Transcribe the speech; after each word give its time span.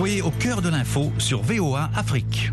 Oui, 0.00 0.22
au 0.22 0.30
cœur 0.30 0.62
de 0.62 0.70
l'info 0.70 1.12
sur 1.18 1.42
VOA 1.42 1.90
Afrique. 1.94 2.50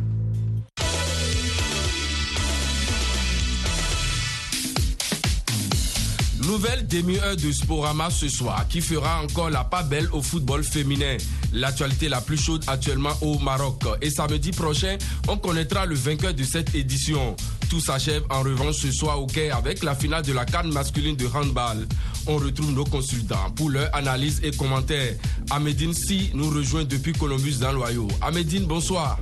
Nouvelle 6.43 6.85
demi-heure 6.87 7.37
de 7.37 7.49
Sporama 7.53 8.09
ce 8.09 8.27
soir 8.27 8.67
qui 8.67 8.81
fera 8.81 9.23
encore 9.23 9.49
la 9.49 9.63
pas 9.63 9.83
belle 9.83 10.09
au 10.11 10.21
football 10.21 10.61
féminin. 10.61 11.15
L'actualité 11.53 12.09
la 12.09 12.19
plus 12.19 12.37
chaude 12.37 12.65
actuellement 12.67 13.13
au 13.21 13.39
Maroc. 13.39 13.81
Et 14.01 14.09
samedi 14.09 14.51
prochain, 14.51 14.97
on 15.29 15.37
connaîtra 15.37 15.85
le 15.85 15.95
vainqueur 15.95 16.33
de 16.33 16.43
cette 16.43 16.75
édition. 16.75 17.37
Tout 17.69 17.81
s'achève 17.81 18.23
en 18.29 18.43
revanche 18.43 18.75
ce 18.75 18.91
soir 18.91 19.21
au 19.21 19.27
Caire 19.27 19.57
avec 19.57 19.83
la 19.83 19.93
finale 19.93 20.23
de 20.23 20.31
la 20.31 20.45
canne 20.45 20.71
masculine 20.71 21.17
de 21.17 21.27
handball. 21.27 21.85
On 22.25 22.37
retrouve 22.37 22.71
nos 22.71 22.85
consultants 22.85 23.51
pour 23.55 23.69
leur 23.69 23.93
analyse 23.93 24.39
et 24.43 24.51
commentaires. 24.51 25.15
Amédine 25.49 25.93
Si 25.93 26.31
nous 26.33 26.49
rejoint 26.49 26.85
depuis 26.85 27.11
Columbus 27.11 27.57
dans 27.59 27.73
l'Ohio. 27.73 28.07
Amédine, 28.21 28.65
bonsoir. 28.65 29.19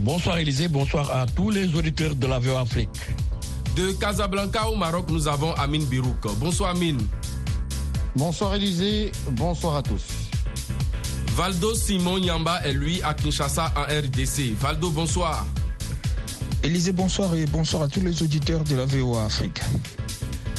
Bonsoir 0.00 0.38
Élisée, 0.38 0.68
bonsoir 0.68 1.10
à 1.14 1.26
tous 1.26 1.50
les 1.50 1.74
auditeurs 1.74 2.14
de 2.14 2.26
la 2.26 2.38
VOA 2.38 2.62
Afrique. 2.62 2.88
De 3.76 3.92
Casablanca 3.92 4.68
au 4.68 4.76
Maroc, 4.76 5.06
nous 5.10 5.28
avons 5.28 5.52
Amine 5.54 5.84
Birouk. 5.84 6.26
Bonsoir 6.38 6.70
Amine. 6.70 7.00
Bonsoir 8.16 8.54
Élisée, 8.54 9.12
bonsoir 9.30 9.76
à 9.76 9.82
tous. 9.82 10.02
Valdo 11.36 11.74
Simon 11.74 12.18
Yamba 12.18 12.60
est 12.64 12.72
lui 12.72 13.00
à 13.02 13.14
Kinshasa 13.14 13.72
en 13.76 13.82
RDC. 13.82 14.54
Valdo, 14.58 14.90
bonsoir. 14.90 15.46
Élisée, 16.64 16.92
bonsoir 16.92 17.34
et 17.34 17.44
bonsoir 17.46 17.82
à 17.82 17.88
tous 17.88 18.00
les 18.00 18.22
auditeurs 18.22 18.62
de 18.62 18.76
la 18.76 18.84
VOA 18.84 19.24
Afrique. 19.24 19.60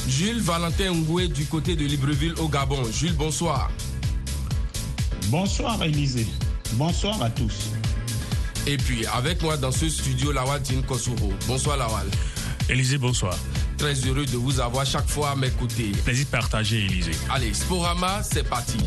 Jules 0.06 0.40
Valentin 0.40 0.92
Ngoué 0.92 1.28
du 1.28 1.46
côté 1.46 1.76
de 1.76 1.84
Libreville 1.86 2.34
au 2.38 2.48
Gabon. 2.48 2.84
Jules, 2.92 3.14
bonsoir. 3.14 3.70
Bonsoir 5.28 5.82
Élisée. 5.82 6.26
Bonsoir 6.72 7.22
à 7.22 7.30
tous. 7.30 7.70
Et 8.66 8.76
puis 8.76 9.06
avec 9.06 9.42
moi 9.42 9.56
dans 9.56 9.72
ce 9.72 9.88
studio, 9.88 10.30
Lawal 10.30 10.60
Dine 10.60 10.82
Kosuro. 10.82 11.32
Bonsoir 11.46 11.78
Lawal. 11.78 12.06
Élisée, 12.68 12.98
bonsoir. 12.98 13.36
Très 13.78 13.94
heureux 13.94 14.26
de 14.26 14.36
vous 14.36 14.60
avoir 14.60 14.84
chaque 14.84 15.08
fois 15.08 15.30
à 15.30 15.36
mes 15.36 15.50
côtés. 15.50 15.90
Plaisir 16.04 16.26
partagé, 16.26 16.84
Élisée. 16.84 17.12
Allez, 17.30 17.54
Sporama, 17.54 18.22
c'est 18.22 18.46
parti. 18.46 18.78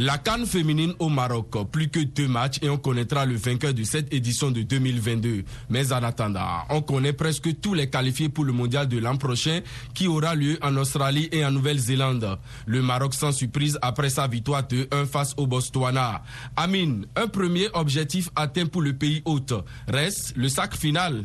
La 0.00 0.16
Cannes 0.16 0.46
féminine 0.46 0.94
au 1.00 1.08
Maroc, 1.08 1.56
plus 1.72 1.88
que 1.88 1.98
deux 1.98 2.28
matchs 2.28 2.58
et 2.62 2.68
on 2.68 2.78
connaîtra 2.78 3.26
le 3.26 3.34
vainqueur 3.34 3.74
de 3.74 3.82
cette 3.82 4.14
édition 4.14 4.52
de 4.52 4.62
2022. 4.62 5.42
Mais 5.70 5.92
en 5.92 6.04
attendant, 6.04 6.46
on 6.70 6.82
connaît 6.82 7.12
presque 7.12 7.60
tous 7.60 7.74
les 7.74 7.90
qualifiés 7.90 8.28
pour 8.28 8.44
le 8.44 8.52
mondial 8.52 8.86
de 8.86 8.96
l'an 8.98 9.16
prochain 9.16 9.58
qui 9.94 10.06
aura 10.06 10.36
lieu 10.36 10.56
en 10.62 10.76
Australie 10.76 11.28
et 11.32 11.44
en 11.44 11.50
Nouvelle-Zélande. 11.50 12.38
Le 12.66 12.80
Maroc 12.80 13.12
sans 13.12 13.32
surprise 13.32 13.76
après 13.82 14.08
sa 14.08 14.28
victoire 14.28 14.68
de 14.68 14.86
1 14.92 15.06
face 15.06 15.34
au 15.36 15.48
Botswana. 15.48 16.22
Amine, 16.54 17.06
un 17.16 17.26
premier 17.26 17.66
objectif 17.74 18.30
atteint 18.36 18.66
pour 18.66 18.82
le 18.82 18.92
pays 18.92 19.22
hôte. 19.24 19.52
Reste 19.88 20.32
le 20.36 20.48
sac 20.48 20.76
final. 20.76 21.24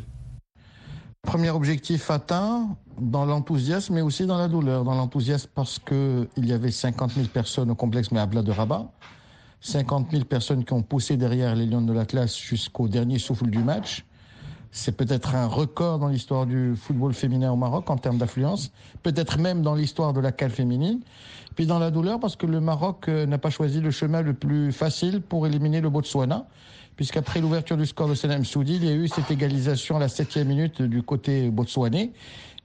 Premier 1.24 1.50
objectif 1.50 2.10
atteint 2.10 2.76
dans 2.98 3.24
l'enthousiasme, 3.24 3.94
mais 3.94 4.02
aussi 4.02 4.26
dans 4.26 4.38
la 4.38 4.48
douleur. 4.48 4.84
Dans 4.84 4.94
l'enthousiasme 4.94 5.48
parce 5.54 5.78
qu'il 5.78 6.28
y 6.36 6.52
avait 6.52 6.70
50 6.70 7.12
000 7.12 7.26
personnes 7.28 7.70
au 7.70 7.74
complexe 7.74 8.12
Mehabla 8.12 8.42
de 8.42 8.52
Rabat. 8.52 8.90
50 9.60 10.10
000 10.10 10.24
personnes 10.24 10.64
qui 10.64 10.72
ont 10.74 10.82
poussé 10.82 11.16
derrière 11.16 11.54
les 11.54 11.66
Lions 11.66 11.80
de 11.80 11.92
la 11.92 12.04
classe 12.04 12.36
jusqu'au 12.36 12.86
dernier 12.86 13.18
souffle 13.18 13.46
du 13.46 13.58
match. 13.58 14.04
C'est 14.70 14.96
peut-être 14.96 15.34
un 15.34 15.46
record 15.46 15.98
dans 16.00 16.08
l'histoire 16.08 16.46
du 16.46 16.74
football 16.76 17.14
féminin 17.14 17.50
au 17.52 17.56
Maroc 17.56 17.88
en 17.88 17.96
termes 17.96 18.18
d'affluence, 18.18 18.72
peut-être 19.02 19.38
même 19.38 19.62
dans 19.62 19.74
l'histoire 19.74 20.12
de 20.12 20.20
la 20.20 20.32
cale 20.32 20.50
féminine. 20.50 21.00
Puis 21.54 21.66
dans 21.66 21.78
la 21.78 21.90
douleur 21.90 22.20
parce 22.20 22.36
que 22.36 22.46
le 22.46 22.60
Maroc 22.60 23.08
euh, 23.08 23.24
n'a 23.26 23.38
pas 23.38 23.50
choisi 23.50 23.80
le 23.80 23.90
chemin 23.90 24.20
le 24.20 24.34
plus 24.34 24.72
facile 24.72 25.22
pour 25.22 25.46
éliminer 25.46 25.80
le 25.80 25.88
Botswana 25.88 26.46
puisqu'après 26.96 27.40
l'ouverture 27.40 27.76
du 27.76 27.86
score 27.86 28.08
de 28.08 28.14
Senem 28.14 28.44
Soudi, 28.44 28.76
il 28.76 28.84
y 28.84 28.88
a 28.88 28.94
eu 28.94 29.08
cette 29.08 29.30
égalisation 29.30 29.96
à 29.96 30.00
la 30.00 30.08
septième 30.08 30.48
minute 30.48 30.82
du 30.82 31.02
côté 31.02 31.50
botswanais. 31.50 32.12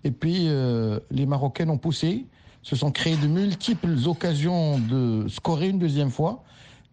Et 0.03 0.11
puis, 0.11 0.45
euh, 0.47 0.99
les 1.11 1.25
Marocains 1.25 1.67
ont 1.69 1.77
poussé, 1.77 2.25
se 2.61 2.75
sont 2.75 2.91
créés 2.91 3.17
de 3.17 3.27
multiples 3.27 3.95
occasions 4.05 4.79
de 4.79 5.27
scorer 5.27 5.69
une 5.69 5.79
deuxième 5.79 6.11
fois, 6.11 6.43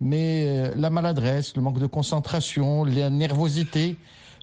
mais 0.01 0.45
euh, 0.47 0.73
la 0.77 0.91
maladresse, 0.91 1.55
le 1.57 1.63
manque 1.63 1.79
de 1.79 1.87
concentration, 1.87 2.85
la 2.85 3.11
nervosité, 3.11 3.97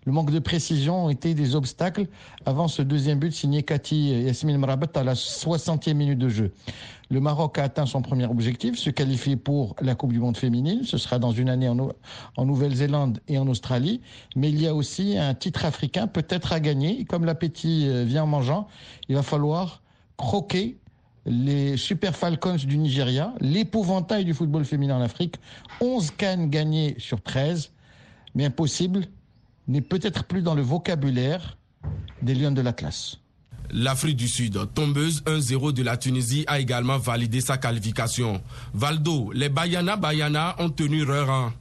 le 0.06 0.12
manque 0.12 0.32
de 0.32 0.40
précision 0.40 1.06
ont 1.06 1.10
été 1.10 1.34
des 1.34 1.56
obstacles 1.56 2.08
avant 2.46 2.68
ce 2.68 2.82
deuxième 2.82 3.20
but 3.20 3.32
signé 3.32 3.64
Cathy 3.64 4.10
Yasmine 4.10 4.58
Mrabat 4.58 4.88
à 4.96 5.04
la 5.04 5.14
60e 5.14 5.94
minute 5.94 6.20
de 6.20 6.30
jeu. 6.30 6.52
Le 7.10 7.20
Maroc 7.20 7.58
a 7.58 7.64
atteint 7.64 7.86
son 7.86 8.02
premier 8.02 8.26
objectif, 8.26 8.78
se 8.78 8.90
qualifier 8.90 9.36
pour 9.36 9.76
la 9.82 9.96
Coupe 9.96 10.14
du 10.14 10.20
Monde 10.20 10.36
féminine. 10.36 10.84
Ce 10.84 10.98
sera 10.98 11.20
dans 11.20 11.32
une 11.32 11.50
année 11.50 11.70
en, 11.70 12.46
Nouvelle-Zélande 12.46 13.20
et 13.28 13.38
en 13.38 13.48
Australie. 13.48 14.02
Mais 14.36 14.50
il 14.50 14.60
y 14.62 14.68
a 14.68 14.74
aussi 14.74 15.18
un 15.18 15.34
titre 15.36 15.66
africain 15.66 16.08
peut-être 16.08 16.54
à 16.54 16.60
gagner. 16.60 17.06
Comme 17.06 17.26
l'appétit 17.26 17.88
euh, 17.88 18.04
vient 18.04 18.24
en 18.24 18.28
mangeant, 18.28 18.68
il 19.10 19.16
va 19.16 19.22
falloir 19.22 19.84
croquer 20.18 20.78
les 21.26 21.78
Super 21.78 22.16
Falcons 22.16 22.56
du 22.56 22.78
Nigeria, 22.78 23.34
l'épouvantail 23.40 24.26
du 24.26 24.34
football 24.34 24.66
féminin 24.66 24.98
en 24.98 25.02
Afrique. 25.02 25.36
11 25.82 26.12
cannes 26.12 26.50
gagnées 26.50 26.96
sur 26.98 27.22
13, 27.22 27.72
mais 28.36 28.46
impossible 28.46 29.08
n'est 29.68 29.82
peut-être 29.82 30.26
plus 30.26 30.42
dans 30.42 30.56
le 30.56 30.62
vocabulaire 30.62 31.58
des 32.22 32.36
lions 32.36 32.52
de 32.52 32.62
la 32.62 32.74
classe. 32.74 33.18
L'Afrique 33.72 34.18
du 34.18 34.28
Sud, 34.28 34.60
tombeuse 34.74 35.24
1-0 35.24 35.72
de 35.74 35.84
la 35.84 35.98
Tunisie, 35.98 36.44
a 36.48 36.60
également 36.60 36.98
validé 36.98 37.42
sa 37.42 37.58
qualification. 37.58 38.42
Valdo, 38.74 39.32
les 39.34 39.50
Bayana 39.50 39.96
Bayana 39.96 40.56
ont 40.60 40.70
tenu 40.70 41.06
leur 41.06 41.28
rang. 41.28 41.52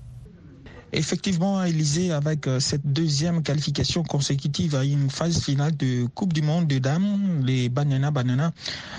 Effectivement, 0.94 1.64
Élysée, 1.64 2.12
avec 2.12 2.46
euh, 2.46 2.60
cette 2.60 2.84
deuxième 2.84 3.42
qualification 3.42 4.02
consécutive 4.02 4.74
à 4.74 4.84
une 4.84 5.08
phase 5.08 5.42
finale 5.42 5.74
de 5.74 6.06
Coupe 6.14 6.34
du 6.34 6.42
Monde 6.42 6.66
de 6.66 6.78
Dames, 6.78 7.42
les 7.46 7.70
Banana 7.70 8.10
Banana 8.10 8.52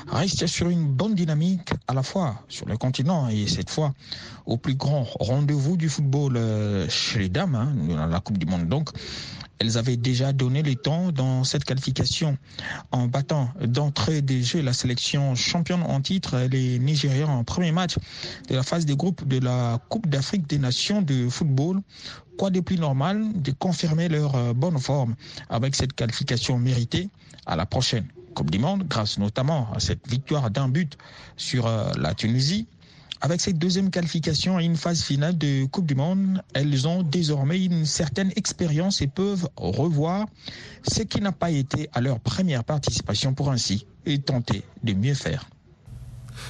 restent 0.08 0.48
sur 0.48 0.70
une 0.70 0.88
bonne 0.88 1.14
dynamique 1.14 1.70
à 1.88 1.94
la 1.94 2.02
fois 2.02 2.42
sur 2.50 2.68
le 2.68 2.78
continent 2.78 3.30
et 3.30 3.46
cette 3.46 3.70
fois 3.70 3.94
au 4.48 4.58
plus 4.58 4.74
grand 4.74 5.04
rendez-vous 5.20 5.78
du 5.78 5.88
football 5.88 6.36
euh, 6.36 6.90
chez 6.90 7.20
les 7.20 7.30
dames, 7.30 7.54
hein, 7.54 8.08
la 8.10 8.20
Coupe 8.20 8.40
du 8.40 8.48
Monde 8.48 8.68
donc. 8.68 8.90
Elles 9.63 9.78
avaient 9.78 9.96
déjà 9.96 10.34
donné 10.34 10.62
les 10.62 10.75
temps 10.75 11.13
dans 11.13 11.46
cette 11.46 11.63
qualification 11.63 12.38
en 12.91 13.07
battant 13.07 13.50
d'entrée 13.66 14.22
des 14.22 14.44
jeux 14.44 14.62
la 14.62 14.74
sélection 14.74 15.35
championne 15.35 15.84
en 15.84 16.01
titre, 16.01 16.38
les 16.51 16.79
Nigériens 16.79 17.29
en 17.29 17.46
premier 17.46 17.72
match 17.72 17.96
de 18.50 18.56
la 18.57 18.63
phase 18.63 18.85
des 18.85 18.97
groupes 18.97 19.25
de 19.25 19.40
la 19.40 19.79
Coupe 19.88 20.07
d'Afrique 20.07 20.47
des 20.47 20.57
Nations 20.59 21.01
de 21.01 21.29
football. 21.29 21.79
Quoi 22.38 22.50
de 22.50 22.59
plus 22.59 22.78
normal 22.78 23.41
de 23.41 23.51
confirmer 23.51 24.09
leur 24.09 24.35
euh, 24.35 24.53
bonne 24.53 24.79
forme 24.79 25.16
avec 25.47 25.75
cette 25.75 25.94
qualification 25.94 26.57
méritée 26.57 27.07
à 27.45 27.56
la 27.56 27.66
prochaine 27.66 28.07
Coupe 28.35 28.51
du 28.51 28.59
Monde, 28.59 28.85
grâce 28.90 29.18
notamment 29.18 29.72
à 29.74 29.80
cette 29.80 30.09
victoire 30.09 30.51
d'un 30.51 30.68
but 30.68 30.97
sur 31.38 31.68
euh, 31.68 31.90
la 31.97 32.13
Tunisie 32.13 32.68
avec 33.24 33.40
cette 33.40 33.58
deuxième 33.58 33.90
qualification 33.90 34.58
à 34.58 34.64
une 34.64 34.76
phase 34.76 35.02
finale 35.02 35.38
de 35.38 35.64
Coupe 35.68 35.86
du 35.86 35.96
Monde, 35.96 36.44
elles 36.54 36.90
ont 36.90 37.04
désormais 37.04 37.64
une 37.64 37.86
certaine 37.86 38.34
expérience 38.36 39.02
et 39.02 39.08
peuvent 39.08 39.48
revoir 39.56 40.28
ce 40.86 41.04
qui 41.04 41.22
n'a 41.22 41.32
pas 41.32 41.50
été 41.50 41.90
à 41.94 42.02
leur 42.02 42.20
première 42.20 42.66
participation 42.66 43.34
pour 43.34 43.50
ainsi 43.50 43.88
et 44.06 44.20
tenter 44.20 44.64
de 44.84 44.92
mieux 44.92 45.14
faire. 45.14 45.48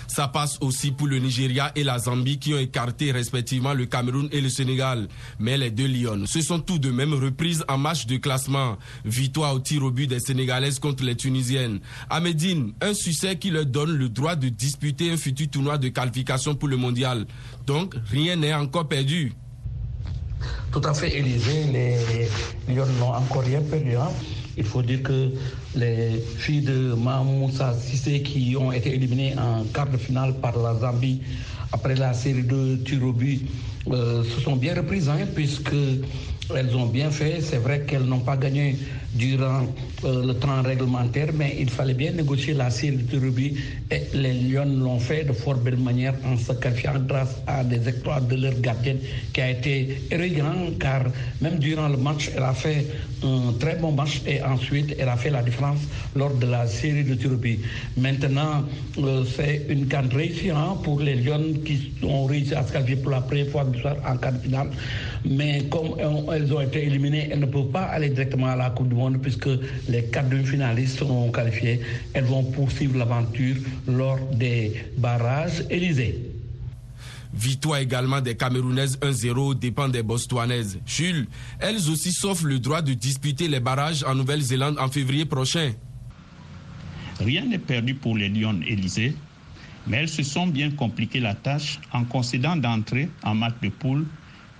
Ça 0.08 0.28
passe 0.28 0.58
aussi 0.62 0.92
pour 0.92 1.08
le 1.08 1.20
Nigeria 1.20 1.72
et 1.76 1.84
la 1.84 2.00
Zambie 2.00 2.40
qui 2.40 2.54
ont 2.54 2.59
écarté 2.59 3.12
respectivement 3.12 3.74
le 3.74 3.86
Cameroun 3.86 4.28
et 4.31 4.42
le 4.42 4.50
Sénégal. 4.50 5.08
Mais 5.40 5.58
les 5.58 5.72
deux 5.72 5.88
Lions 5.88 6.26
se 6.26 6.42
sont 6.42 6.59
tout 6.59 6.80
de 6.80 6.92
même 6.92 7.14
reprises 7.14 7.64
en 7.68 7.78
match 7.78 8.06
de 8.06 8.18
classement. 8.18 8.78
Victoire 9.06 9.54
au 9.56 9.59
tir 9.59 9.84
au 9.84 9.92
but 9.92 10.08
des 10.08 10.20
Sénégalaises 10.20 10.80
contre 10.80 11.04
les 11.04 11.16
Tunisiennes. 11.16 11.80
À 12.09 12.20
Médine, 12.20 12.74
un 12.81 12.94
succès 12.94 13.38
qui 13.38 13.50
leur 13.50 13.66
donne 13.66 13.92
le 13.95 14.10
droit 14.10 14.36
de 14.36 14.50
disputer 14.50 15.12
un 15.12 15.18
futur 15.18 15.50
tournoi 15.50 15.78
de 15.78 15.90
qualification 15.90 16.56
pour 16.56 16.69
le 16.69 16.78
mondial. 16.78 17.25
Donc, 17.66 17.95
rien 18.12 18.36
n'est 18.36 18.54
encore 18.54 18.88
perdu. 18.88 19.34
Tout 20.72 20.81
à 20.84 20.94
fait, 20.94 21.18
Élysée. 21.18 21.66
Les 21.72 22.74
Lions 22.74 22.86
n'ont 23.00 23.13
encore 23.13 23.44
rien 23.44 23.62
perdu. 23.62 23.95
Hein. 23.95 24.10
Il 24.58 24.64
faut 24.64 24.82
dire 24.82 25.02
que 25.02 25.30
les 25.76 26.22
filles 26.38 26.62
de 26.62 26.94
Mahmoussa 26.94 27.74
Sissé 27.74 28.22
qui 28.22 28.56
ont 28.56 28.72
été 28.72 28.94
éliminées 28.94 29.34
en 29.38 29.64
quart 29.74 29.90
de 29.90 29.98
finale 29.98 30.34
par 30.36 30.58
la 30.58 30.76
Zambie 30.80 31.22
après 31.72 31.96
la 31.96 32.14
série 32.14 32.44
de 32.44 32.76
but 33.12 33.42
euh, 33.92 34.24
se 34.24 34.40
sont 34.40 34.56
bien 34.56 34.76
reprises 34.76 35.10
hein, 35.10 35.18
puisque 35.34 35.76
elles 36.56 36.76
ont 36.76 36.86
bien 36.86 37.10
fait. 37.10 37.42
C'est 37.42 37.58
vrai 37.58 37.82
qu'elles 37.82 38.06
n'ont 38.06 38.20
pas 38.20 38.38
gagné 38.38 38.78
durant 39.15 39.68
euh, 40.04 40.25
le 40.25 40.33
temps 40.33 40.62
réglementaire, 40.62 41.30
mais 41.33 41.56
il 41.60 41.69
fallait 41.69 41.94
bien 41.94 42.12
négocier 42.12 42.54
la 42.54 42.69
série 42.69 42.98
de 42.98 43.19
rugby 43.19 43.56
et 43.92 44.01
les 44.13 44.33
Lions 44.33 44.65
l'ont 44.65 45.00
fait 45.00 45.24
de 45.24 45.33
fort 45.33 45.56
belle 45.56 45.77
manière 45.77 46.15
en 46.25 46.38
se 46.38 46.51
qualifiant 46.54 47.00
grâce 47.07 47.36
à 47.48 47.63
des 47.63 47.88
exploits 47.88 48.21
de 48.21 48.36
leur 48.36 48.60
gardienne 48.60 49.00
qui 49.31 49.42
a 49.42 49.51
été 49.51 49.98
héroïant 50.10 50.71
car 50.80 51.04
même 51.42 51.60
durant 51.60 51.89
le 51.89 51.98
match, 51.98 52.31
elle 52.36 52.44
a 52.44 52.54
fait 52.54 52.88
un 53.24 53.54
très 53.60 53.75
bon 53.75 53.92
match 53.92 54.21
et 54.27 54.42
ensuite 54.42 54.95
elle 54.98 55.10
a 55.10 55.16
fait 55.16 55.30
la 55.30 55.44
différence 55.44 55.80
lors 56.16 56.33
de 56.33 56.48
la 56.48 56.66
série 56.68 57.04
de 57.04 57.13
rugby. 57.27 57.59
Maintenant, 57.98 58.63
euh, 58.98 59.24
c'est 59.36 59.66
une 59.69 59.88
canne 59.88 60.09
réussie 60.13 60.50
hein, 60.50 60.77
pour 60.83 61.00
les 61.00 61.16
Lions 61.16 61.54
qui 61.63 61.94
ont 62.04 62.25
réussi 62.25 62.56
à 62.56 62.66
se 62.66 62.74
qualifier 62.74 62.98
pour 62.98 63.12
la 63.12 63.21
première 63.21 63.48
fois 63.48 63.66
en 64.07 64.18
quart 64.18 64.33
de 64.33 64.39
finale. 64.39 64.69
Mais 65.25 65.63
comme 65.69 65.95
elles 66.33 66.54
ont 66.54 66.62
été 66.62 66.83
éliminées, 66.86 67.30
elles 67.31 67.39
ne 67.39 67.45
peuvent 67.45 67.71
pas 67.71 67.83
aller 67.83 68.09
directement 68.09 68.48
à 68.48 68.56
la 68.56 68.69
Coupe 68.71 68.89
du 68.89 68.95
Monde 68.95 69.03
puisque 69.12 69.50
les 69.90 70.06
quatre 70.06 70.30
demi-finalistes 70.30 71.00
sont 71.00 71.32
qualifiés. 71.32 71.82
Elles 72.14 72.26
vont 72.26 72.44
poursuivre 72.44 72.98
l'aventure 72.98 73.56
lors 73.88 74.20
des 74.34 74.74
barrages 74.98 75.64
Élysée. 75.70 76.20
Victoire 77.34 77.80
également 77.80 78.22
des 78.22 78.36
Camerounaises 78.36 79.00
1-0 79.00 79.58
dépend 79.58 79.90
des 79.90 80.04
Botswanaises. 80.04 80.80
Jules, 80.86 81.28
elles 81.60 81.90
aussi 81.90 82.12
s'offrent 82.12 82.46
le 82.46 82.60
droit 82.60 82.82
de 82.82 82.94
disputer 82.94 83.48
les 83.48 83.60
barrages 83.60 84.04
en 84.04 84.14
Nouvelle-Zélande 84.14 84.78
en 84.80 84.88
février 84.88 85.26
prochain. 85.26 85.72
Rien 87.20 87.46
n'est 87.46 87.58
perdu 87.58 87.96
pour 87.96 88.18
les 88.18 88.30
Lions 88.30 88.60
Élysées, 88.68 89.16
mais 89.88 89.98
elles 89.98 90.10
se 90.10 90.22
sont 90.22 90.46
bien 90.46 90.70
compliquées 90.72 91.20
la 91.20 91.34
tâche 91.34 91.80
en 91.92 92.04
concédant 92.04 92.56
d'entrer 92.56 93.10
en 93.24 93.34
match 93.34 93.56
de 93.64 93.70
poule 93.70 94.06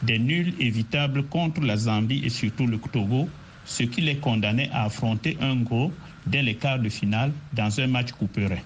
des 0.04 0.19
nuls 0.19 0.54
évitables 0.60 1.24
contre 1.24 1.62
la 1.62 1.78
Zambie 1.78 2.22
et 2.24 2.30
surtout 2.30 2.68
le 2.68 2.78
Togo, 2.78 3.30
ce 3.65 3.83
qui 3.83 4.01
les 4.01 4.18
condamnait 4.18 4.69
à 4.71 4.83
affronter 4.86 5.38
un 5.42 5.56
gros 5.57 5.92
dès 6.25 6.42
les 6.42 6.56
quarts 6.56 6.80
de 6.80 6.89
finale 6.89 7.31
dans 7.54 7.80
un 7.80 7.88
match 7.88 8.12
couperet. 8.12 8.63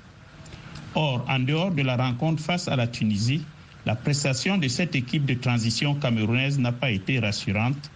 Or, 0.96 1.26
en 1.30 1.40
dehors 1.40 1.72
de 1.72 1.82
la 1.84 1.96
rencontre 1.96 2.42
face 2.44 2.68
à 2.68 2.76
la 2.76 2.88
Tunisie, 2.88 3.44
la 3.86 3.96
prestation 3.96 4.58
de 4.58 4.68
cette 4.68 4.96
équipe 4.96 5.26
de 5.26 5.36
transition 5.36 5.96
camerounaise 5.96 6.60
n'a 6.60 6.72
pas 6.72 6.92
été 6.92 7.20
rassurante, 7.20 7.90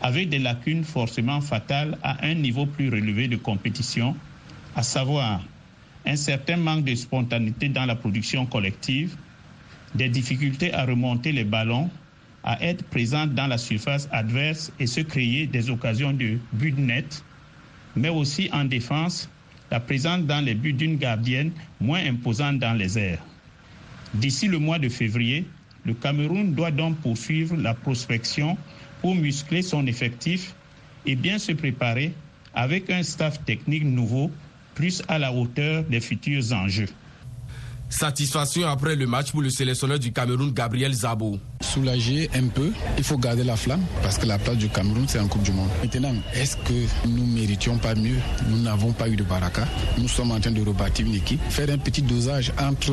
avec 0.00 0.28
des 0.28 0.38
lacunes 0.38 0.84
forcément 0.84 1.40
fatales 1.40 1.98
à 2.02 2.24
un 2.26 2.34
niveau 2.34 2.66
plus 2.66 2.88
relevé 2.88 3.28
de 3.28 3.36
compétition, 3.36 4.16
à 4.74 4.82
savoir 4.82 5.42
un 6.06 6.16
certain 6.16 6.56
manque 6.56 6.84
de 6.84 6.94
spontanéité 6.94 7.68
dans 7.68 7.84
la 7.84 7.94
production 7.96 8.46
collective, 8.46 9.16
des 9.94 10.08
difficultés 10.08 10.72
à 10.72 10.84
remonter 10.84 11.32
les 11.32 11.44
ballons 11.44 11.90
à 12.44 12.62
être 12.62 12.84
présente 12.84 13.34
dans 13.34 13.46
la 13.46 13.58
surface 13.58 14.08
adverse 14.12 14.72
et 14.78 14.86
se 14.86 15.00
créer 15.00 15.46
des 15.46 15.70
occasions 15.70 16.12
de 16.12 16.38
but 16.52 16.76
net, 16.78 17.22
mais 17.96 18.08
aussi 18.08 18.48
en 18.52 18.64
défense, 18.64 19.28
la 19.70 19.80
présence 19.80 20.22
dans 20.24 20.44
les 20.44 20.54
buts 20.54 20.72
d'une 20.72 20.96
gardienne 20.96 21.50
moins 21.80 22.04
imposante 22.04 22.58
dans 22.58 22.72
les 22.74 22.98
airs. 22.98 23.22
D'ici 24.14 24.46
le 24.48 24.58
mois 24.58 24.78
de 24.78 24.88
février, 24.88 25.44
le 25.84 25.94
Cameroun 25.94 26.54
doit 26.54 26.70
donc 26.70 26.96
poursuivre 26.98 27.56
la 27.56 27.74
prospection 27.74 28.56
pour 29.00 29.14
muscler 29.14 29.62
son 29.62 29.86
effectif 29.86 30.54
et 31.06 31.16
bien 31.16 31.38
se 31.38 31.52
préparer 31.52 32.12
avec 32.54 32.90
un 32.90 33.02
staff 33.02 33.44
technique 33.44 33.84
nouveau 33.84 34.30
plus 34.74 35.02
à 35.08 35.18
la 35.18 35.32
hauteur 35.32 35.82
des 35.84 36.00
futurs 36.00 36.52
enjeux. 36.52 36.88
Satisfaction 37.90 38.68
après 38.68 38.96
le 38.96 39.06
match 39.06 39.32
pour 39.32 39.40
le 39.40 39.50
sélectionneur 39.50 39.98
du 39.98 40.12
Cameroun, 40.12 40.52
Gabriel 40.52 40.92
Zabo. 40.92 41.38
Soulagé 41.60 42.28
un 42.34 42.48
peu, 42.48 42.70
il 42.96 43.04
faut 43.04 43.16
garder 43.18 43.44
la 43.44 43.56
flamme 43.56 43.82
parce 44.02 44.18
que 44.18 44.26
la 44.26 44.38
place 44.38 44.56
du 44.56 44.68
Cameroun, 44.68 45.06
c'est 45.08 45.18
en 45.18 45.26
Coupe 45.26 45.42
du 45.42 45.52
Monde. 45.52 45.70
Maintenant, 45.82 46.14
est-ce 46.34 46.56
que 46.58 47.08
nous 47.08 47.26
méritions 47.26 47.78
pas 47.78 47.94
mieux? 47.94 48.18
Nous 48.48 48.58
n'avons 48.60 48.92
pas 48.92 49.08
eu 49.08 49.16
de 49.16 49.24
baraka. 49.24 49.66
Nous 49.96 50.08
sommes 50.08 50.32
en 50.32 50.40
train 50.40 50.50
de 50.50 50.60
rebâtir 50.62 51.06
une 51.06 51.14
équipe, 51.14 51.40
faire 51.48 51.70
un 51.70 51.78
petit 51.78 52.02
dosage 52.02 52.52
entre 52.60 52.92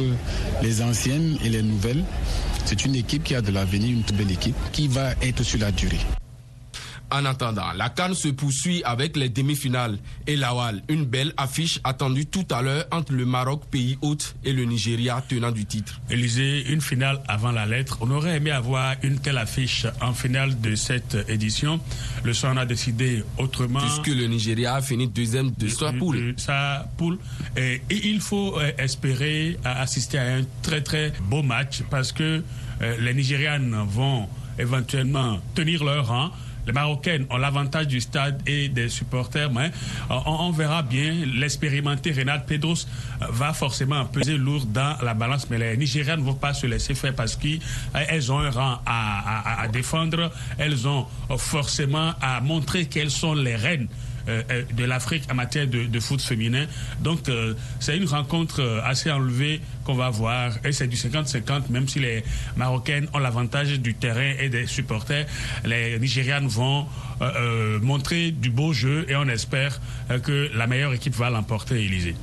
les 0.63 0.81
anciennes 0.81 1.38
et 1.44 1.50
les 1.50 1.62
nouvelles. 1.62 2.03
C'est 2.65 2.86
une 2.86 2.95
équipe 2.95 3.24
qui 3.24 3.36
a 3.36 3.41
de 3.41 3.51
l'avenir, 3.51 3.89
une 3.91 4.03
très 4.03 4.15
belle 4.15 4.31
équipe 4.31 4.56
qui 4.71 4.88
va 4.88 5.12
être 5.21 5.44
sur 5.44 5.59
la 5.59 5.71
durée. 5.71 6.00
En 7.12 7.24
attendant, 7.25 7.72
la 7.75 7.90
Cannes 7.90 8.16
se 8.16 8.30
poursuit 8.30 8.84
avec 8.84 9.16
les 9.16 9.30
demi-finales 9.30 10.00
et 10.25 10.36
Lawal, 10.36 10.81
une 10.90 11.06
belle 11.06 11.34
affiche 11.38 11.80
attendue 11.84 12.25
tout 12.25 12.46
à 12.50 12.62
l'heure 12.62 12.86
entre 12.92 13.13
le 13.13 13.25
Maroc, 13.25 13.63
pays 13.69 13.98
hôte, 14.02 14.36
et 14.44 14.54
le 14.54 14.66
Nigeria, 14.66 15.24
tenant 15.28 15.52
du 15.52 15.66
titre. 15.66 16.02
Élysée, 16.10 16.66
une 16.68 16.81
finale 16.81 17.22
avant 17.28 17.52
la 17.52 17.66
lettre. 17.66 18.00
On 18.02 18.10
aurait 18.12 18.38
aimé 18.38 18.52
avoir 18.52 18.96
une 19.04 19.19
telle 19.19 19.38
affiche 19.38 19.86
en 20.02 20.13
finale 20.13 20.60
de 20.62 20.75
cette 20.75 21.18
édition. 21.30 21.80
Le 22.24 22.34
soir, 22.34 22.57
a 22.57 22.66
décidé 22.66 23.24
autrement. 23.38 23.80
Puisque 23.80 24.08
le 24.08 24.28
Nigeria 24.28 24.75
a 24.75 24.81
fini 24.81 25.08
deuxième 25.08 25.51
de 25.51 25.68
sa 25.68 25.92
poule. 25.92 26.34
sa 26.38 26.88
poule. 26.98 27.18
Et, 27.58 27.81
il 27.90 28.22
faut 28.22 28.58
euh, 28.60 28.72
espérer 28.78 29.58
assister 29.63 30.18
à 30.18 30.36
un 30.36 30.44
très 30.62 30.81
très 30.81 31.12
beau 31.24 31.44
match 31.44 31.81
parce 31.90 32.12
que 32.12 32.44
euh, 32.81 32.98
les 33.00 33.13
Nigérianes 33.13 33.75
vont 33.88 34.28
éventuellement 34.58 35.40
tenir 35.54 35.84
leur 35.84 36.08
rang 36.08 36.31
les 36.65 36.73
Marocaines 36.73 37.25
ont 37.29 37.38
l'avantage 37.38 37.88
du 37.88 38.01
stade 38.01 38.41
et 38.47 38.69
des 38.69 38.89
supporters, 38.89 39.51
mais 39.51 39.71
on, 40.09 40.51
verra 40.51 40.81
bien. 40.81 41.13
L'expérimenté 41.35 42.12
Renat 42.12 42.39
Pedros 42.39 42.73
euh, 43.21 43.25
va 43.29 43.53
forcément 43.53 44.06
peser 44.06 44.38
lourd 44.38 44.65
dans 44.65 44.95
la 45.01 45.13
balance, 45.13 45.50
mais 45.50 45.57
les 45.57 45.77
Nigériens 45.77 46.17
ne 46.17 46.23
vont 46.23 46.33
pas 46.33 46.53
se 46.53 46.65
laisser 46.67 46.94
faire 46.95 47.13
parce 47.13 47.35
qu'elles 47.35 48.31
ont 48.31 48.39
un 48.39 48.51
rang 48.51 48.79
à 48.85 49.67
défendre. 49.71 50.31
Elles 50.57 50.88
ont 50.88 51.06
forcément 51.38 52.13
à 52.21 52.41
montrer 52.41 52.85
qu'elles 52.85 53.12
sont 53.12 53.33
les 53.33 53.56
reines 53.56 53.88
euh, 53.88 53.88
euh, 53.88 54.05
de 54.27 54.86
l'Afrique 54.86 55.24
en 55.31 55.36
matière 55.36 55.68
de, 55.68 56.00
foot 56.00 56.22
féminin. 56.22 56.66
Donc, 57.01 57.30
euh, 57.30 57.54
c'est 57.80 57.98
une 57.98 58.07
rencontre 58.07 58.81
assez 58.83 59.12
enlevée 59.12 59.62
qu'on 59.83 59.95
va 59.95 60.10
voir. 60.10 60.51
Et 60.63 60.72
c'est 60.72 60.88
du 60.88 60.95
50-50, 60.95 61.69
même 61.69 61.88
si 61.88 62.00
les 62.00 62.24
Marocaines 62.56 63.07
ont 63.13 63.19
l'avantage 63.19 63.80
du 63.80 63.94
terrain 63.94 64.33
et 64.39 64.50
des 64.50 64.66
supporters. 64.68 65.25
Les 65.63 66.00
Nigérianes 66.00 66.48
vont 66.48 66.86
montrer 67.81 68.31
du 68.31 68.50
beau 68.50 68.74
jeu 68.74 69.06
et 69.07 69.16
on 69.16 69.27
espère 69.27 69.80
que 70.24 70.50
la 70.54 70.68
meilleure 70.68 70.94
équipe 70.94 71.16
va 71.16 71.30
l'emporter, 71.30 71.83
Élysée. 71.83 72.16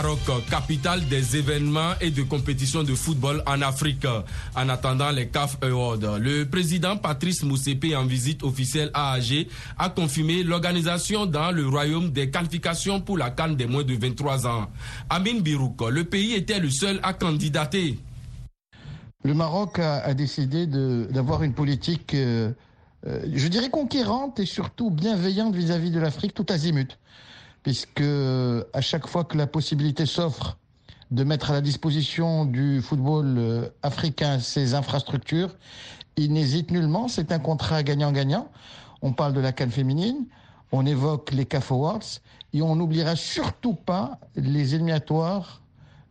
Maroc, 0.00 0.20
capitale 0.48 1.04
des 1.08 1.36
événements 1.36 1.94
et 2.00 2.12
de 2.12 2.22
compétitions 2.22 2.84
de 2.84 2.94
football 2.94 3.42
en 3.46 3.60
Afrique, 3.62 4.06
en 4.54 4.68
attendant 4.68 5.10
les 5.10 5.26
CAF 5.26 5.58
Awards. 5.60 6.20
Le 6.20 6.44
président 6.44 6.96
Patrice 6.96 7.42
Moussepe, 7.42 7.86
en 7.96 8.06
visite 8.06 8.44
officielle 8.44 8.92
à 8.94 9.14
Alger, 9.14 9.48
a 9.76 9.88
confirmé 9.88 10.44
l'organisation 10.44 11.26
dans 11.26 11.50
le 11.50 11.66
royaume 11.66 12.10
des 12.10 12.30
qualifications 12.30 13.00
pour 13.00 13.18
la 13.18 13.30
Cannes 13.30 13.56
des 13.56 13.66
moins 13.66 13.82
de 13.82 13.94
23 13.94 14.46
ans. 14.46 14.68
Amin 15.10 15.40
Birouk, 15.40 15.80
le 15.90 16.04
pays 16.04 16.34
était 16.34 16.60
le 16.60 16.70
seul 16.70 17.00
à 17.02 17.12
candidater. 17.12 17.98
Le 19.24 19.34
Maroc 19.34 19.80
a, 19.80 20.14
décidé 20.14 20.68
d'avoir 20.68 21.42
une 21.42 21.54
politique, 21.54 22.14
euh, 22.14 22.52
euh, 23.04 23.22
je 23.34 23.48
dirais, 23.48 23.70
conquérante 23.70 24.38
et 24.38 24.46
surtout 24.46 24.92
bienveillante 24.92 25.56
vis-à-vis 25.56 25.90
-vis 25.90 25.94
de 25.94 25.98
l'Afrique 25.98 26.34
tout 26.34 26.46
azimut 26.50 26.96
puisque 27.62 28.02
à 28.72 28.80
chaque 28.80 29.06
fois 29.06 29.24
que 29.24 29.36
la 29.36 29.46
possibilité 29.46 30.06
s'offre 30.06 30.58
de 31.10 31.24
mettre 31.24 31.50
à 31.50 31.54
la 31.54 31.60
disposition 31.60 32.44
du 32.44 32.82
football 32.82 33.36
euh, 33.38 33.68
africain 33.82 34.38
ses 34.40 34.74
infrastructures, 34.74 35.56
il 36.16 36.32
n'hésite 36.32 36.70
nullement. 36.70 37.08
C'est 37.08 37.32
un 37.32 37.38
contrat 37.38 37.82
gagnant-gagnant. 37.82 38.50
On 39.00 39.12
parle 39.12 39.32
de 39.32 39.40
la 39.40 39.52
canne 39.52 39.70
féminine, 39.70 40.26
on 40.72 40.84
évoque 40.84 41.32
les 41.32 41.46
CAF 41.46 41.70
Awards 41.72 42.20
et 42.52 42.62
on 42.62 42.76
n'oubliera 42.76 43.16
surtout 43.16 43.74
pas 43.74 44.18
les 44.34 44.74
éliminatoires 44.74 45.62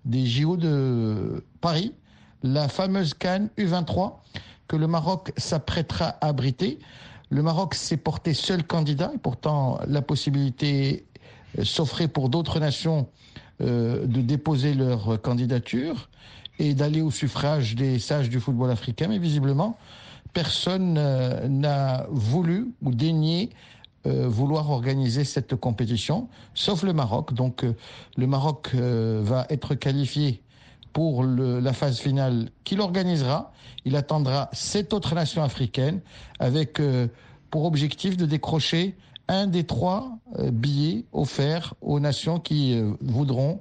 des 0.06 0.26
JO 0.26 0.56
de 0.56 1.44
Paris, 1.60 1.94
la 2.44 2.70
fameuse 2.70 3.14
canne 3.14 3.50
U23 3.58 4.14
que 4.68 4.76
le 4.76 4.88
Maroc 4.88 5.32
s'apprêtera 5.38 6.18
à 6.22 6.28
abriter. 6.28 6.80
Le 7.30 7.42
Maroc 7.42 7.76
s'est 7.76 7.98
porté 7.98 8.34
seul 8.34 8.66
candidat 8.66 9.12
et 9.14 9.18
pourtant 9.18 9.80
la 9.86 10.02
possibilité 10.02 11.06
s'offrait 11.64 12.08
pour 12.08 12.30
d'autres 12.30 12.60
nations 12.60 13.08
euh, 13.60 14.06
de 14.06 14.22
déposer 14.22 14.76
leur 14.76 15.20
candidature 15.20 16.10
et 16.60 16.76
d'aller 16.76 17.02
au 17.02 17.10
suffrage 17.10 17.74
des 17.74 17.98
sages 17.98 18.30
du 18.30 18.40
football 18.40 18.70
africain. 18.70 19.08
Mais 19.08 19.18
visiblement, 19.18 19.80
personne 20.32 20.96
euh, 21.00 21.48
n'a 21.48 22.06
voulu 22.12 22.68
ou 22.84 22.92
daigné 22.92 23.50
euh, 24.06 24.28
vouloir 24.28 24.70
organiser 24.70 25.24
cette 25.24 25.56
compétition, 25.56 26.30
sauf 26.54 26.84
le 26.84 26.94
Maroc. 26.94 27.34
Donc 27.34 27.66
le 28.16 28.28
Maroc 28.28 28.76
va 28.76 29.48
être 29.50 29.74
qualifié 29.74 30.44
pour 30.94 31.24
la 31.24 31.74
phase 31.74 31.98
finale 31.98 32.50
qu'il 32.64 32.80
organisera. 32.80 33.52
Il 33.86 33.96
attendra 33.96 34.50
sept 34.54 34.94
autres 34.94 35.16
nations 35.16 35.44
africaines 35.44 36.02
avec 36.40 36.80
pour 37.50 37.66
objectif 37.66 38.18
de 38.18 38.28
décrocher 38.28 38.96
un 39.28 39.48
des 39.48 39.66
trois 39.66 40.18
euh, 40.40 40.52
billets 40.52 41.06
offerts 41.12 41.74
aux 41.82 42.00
nations 42.00 42.40
qui 42.40 42.76
euh, 42.76 42.92
voudront 43.02 43.60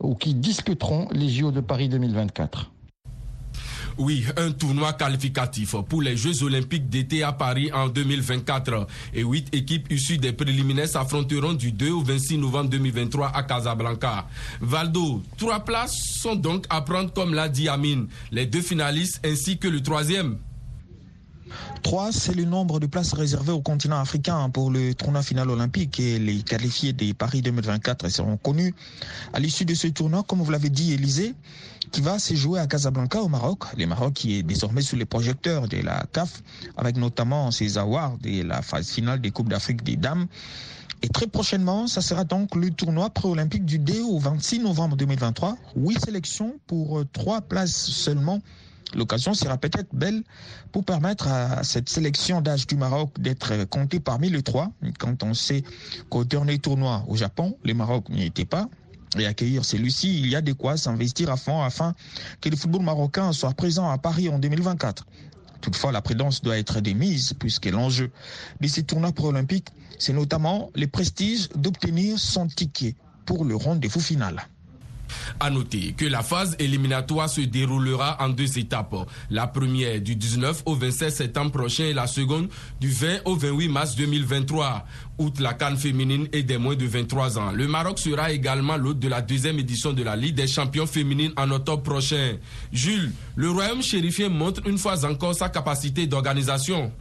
ou 0.00 0.14
qui 0.14 0.34
discuteront 0.34 1.08
les 1.12 1.28
JO 1.28 1.50
de 1.50 1.60
Paris 1.60 1.88
2024. 1.88 2.70
Oui, 3.98 4.24
un 4.36 4.52
tournoi 4.52 4.92
qualificatif 4.92 5.74
pour 5.88 6.02
les 6.02 6.16
Jeux 6.16 6.44
olympiques 6.44 6.88
d'été 6.88 7.24
à 7.24 7.32
Paris 7.32 7.72
en 7.72 7.88
2024. 7.88 8.86
Et 9.12 9.22
huit 9.22 9.52
équipes 9.52 9.90
issues 9.90 10.18
des 10.18 10.32
préliminaires 10.32 10.86
s'affronteront 10.86 11.54
du 11.54 11.72
2 11.72 11.90
au 11.90 12.02
26 12.02 12.38
novembre 12.38 12.70
2023 12.70 13.32
à 13.34 13.42
Casablanca. 13.42 14.28
Valdo, 14.60 15.20
trois 15.36 15.60
places 15.64 15.96
sont 16.20 16.36
donc 16.36 16.64
à 16.70 16.80
prendre 16.82 17.12
comme 17.12 17.34
l'a 17.34 17.48
dit 17.48 17.68
Amine. 17.68 18.06
Les 18.30 18.46
deux 18.46 18.62
finalistes 18.62 19.20
ainsi 19.26 19.58
que 19.58 19.66
le 19.66 19.82
troisième. 19.82 20.38
3, 21.82 22.12
c'est 22.12 22.34
le 22.34 22.44
nombre 22.44 22.80
de 22.80 22.86
places 22.86 23.12
réservées 23.12 23.52
au 23.52 23.60
continent 23.60 23.98
africain 23.98 24.50
pour 24.50 24.70
le 24.70 24.94
tournoi 24.94 25.22
final 25.22 25.50
olympique 25.50 26.00
et 26.00 26.18
les 26.18 26.42
qualifiés 26.42 26.92
des 26.92 27.14
Paris 27.14 27.42
2024 27.42 28.08
seront 28.08 28.36
connus 28.36 28.74
à 29.32 29.40
l'issue 29.40 29.64
de 29.64 29.74
ce 29.74 29.86
tournoi, 29.88 30.22
comme 30.22 30.40
vous 30.40 30.50
l'avez 30.50 30.70
dit, 30.70 30.92
Élysée, 30.92 31.34
qui 31.90 32.00
va 32.00 32.18
se 32.18 32.34
jouer 32.34 32.60
à 32.60 32.66
Casablanca 32.66 33.20
au 33.20 33.28
Maroc. 33.28 33.64
Le 33.76 33.86
Maroc 33.86 34.14
qui 34.14 34.36
est 34.36 34.42
désormais 34.42 34.82
sous 34.82 34.96
les 34.96 35.04
projecteurs 35.04 35.68
de 35.68 35.78
la 35.78 36.04
CAF, 36.12 36.42
avec 36.76 36.96
notamment 36.96 37.50
ses 37.50 37.78
awards 37.78 38.16
et 38.24 38.42
la 38.42 38.62
phase 38.62 38.90
finale 38.90 39.20
des 39.20 39.30
Coupes 39.30 39.48
d'Afrique 39.48 39.82
des 39.82 39.96
Dames. 39.96 40.26
Et 41.02 41.08
très 41.08 41.28
prochainement, 41.28 41.86
ça 41.86 42.00
sera 42.00 42.24
donc 42.24 42.56
le 42.56 42.70
tournoi 42.70 43.08
pré-olympique 43.10 43.64
du 43.64 43.78
2 43.78 44.02
au 44.02 44.18
26 44.18 44.60
novembre 44.60 44.96
2023. 44.96 45.56
Huit 45.76 46.04
sélections 46.04 46.58
pour 46.66 47.02
trois 47.12 47.40
places 47.40 47.86
seulement 47.90 48.40
L'occasion 48.94 49.34
sera 49.34 49.58
peut-être 49.58 49.94
belle 49.94 50.22
pour 50.72 50.84
permettre 50.84 51.28
à 51.28 51.62
cette 51.62 51.88
sélection 51.88 52.40
d'âge 52.40 52.66
du 52.66 52.76
Maroc 52.76 53.10
d'être 53.20 53.64
comptée 53.64 54.00
parmi 54.00 54.30
les 54.30 54.42
trois. 54.42 54.70
Quand 54.98 55.22
on 55.22 55.34
sait 55.34 55.62
qu'au 56.08 56.24
dernier 56.24 56.58
tournoi 56.58 57.04
au 57.08 57.16
Japon, 57.16 57.56
le 57.64 57.74
Maroc 57.74 58.08
n'y 58.08 58.24
était 58.24 58.44
pas. 58.44 58.68
Et 59.18 59.26
accueillir 59.26 59.64
celui-ci, 59.64 60.20
il 60.20 60.28
y 60.28 60.36
a 60.36 60.42
de 60.42 60.52
quoi 60.52 60.76
s'investir 60.76 61.30
à 61.30 61.36
fond 61.36 61.62
afin 61.62 61.94
que 62.40 62.48
le 62.48 62.56
football 62.56 62.82
marocain 62.82 63.32
soit 63.32 63.52
présent 63.52 63.90
à 63.90 63.96
Paris 63.98 64.28
en 64.28 64.38
2024. 64.38 65.06
Toutefois, 65.60 65.92
la 65.92 66.02
prudence 66.02 66.42
doit 66.42 66.58
être 66.58 66.80
démise 66.80 67.32
puisque 67.38 67.66
l'enjeu 67.66 68.10
de 68.60 68.68
ces 68.68 68.82
tournois 68.82 69.12
pro-olympiques, 69.12 69.68
c'est 69.98 70.12
notamment 70.12 70.70
le 70.74 70.86
prestige 70.86 71.48
d'obtenir 71.54 72.18
son 72.18 72.46
ticket 72.46 72.96
pour 73.26 73.44
le 73.44 73.56
rendez-vous 73.56 74.00
final. 74.00 74.46
À 75.40 75.50
noter 75.50 75.92
que 75.96 76.04
la 76.04 76.22
phase 76.22 76.56
éliminatoire 76.58 77.28
se 77.28 77.40
déroulera 77.42 78.16
en 78.20 78.28
deux 78.28 78.58
étapes. 78.58 78.94
La 79.30 79.46
première 79.46 80.00
du 80.00 80.16
19 80.16 80.62
au 80.66 80.74
27 80.74 81.10
septembre 81.10 81.52
prochain 81.52 81.84
et 81.84 81.94
la 81.94 82.06
seconde 82.06 82.48
du 82.80 82.88
20 82.88 83.20
au 83.24 83.36
28 83.36 83.68
mars 83.68 83.96
2023. 83.96 84.86
Outre 85.18 85.42
la 85.42 85.54
canne 85.54 85.76
féminine 85.76 86.28
et 86.32 86.42
des 86.44 86.58
moins 86.58 86.76
de 86.76 86.86
23 86.86 87.38
ans, 87.38 87.50
le 87.52 87.66
Maroc 87.66 87.98
sera 87.98 88.30
également 88.30 88.76
l'hôte 88.76 89.00
de 89.00 89.08
la 89.08 89.20
deuxième 89.20 89.58
édition 89.58 89.92
de 89.92 90.02
la 90.04 90.14
Ligue 90.14 90.36
des 90.36 90.46
champions 90.46 90.86
féminines 90.86 91.32
en 91.36 91.50
octobre 91.50 91.82
prochain. 91.82 92.36
Jules, 92.72 93.12
le 93.34 93.50
royaume 93.50 93.82
chérifien 93.82 94.28
montre 94.28 94.62
une 94.66 94.78
fois 94.78 95.04
encore 95.04 95.34
sa 95.34 95.48
capacité 95.48 96.06
d'organisation. 96.06 96.92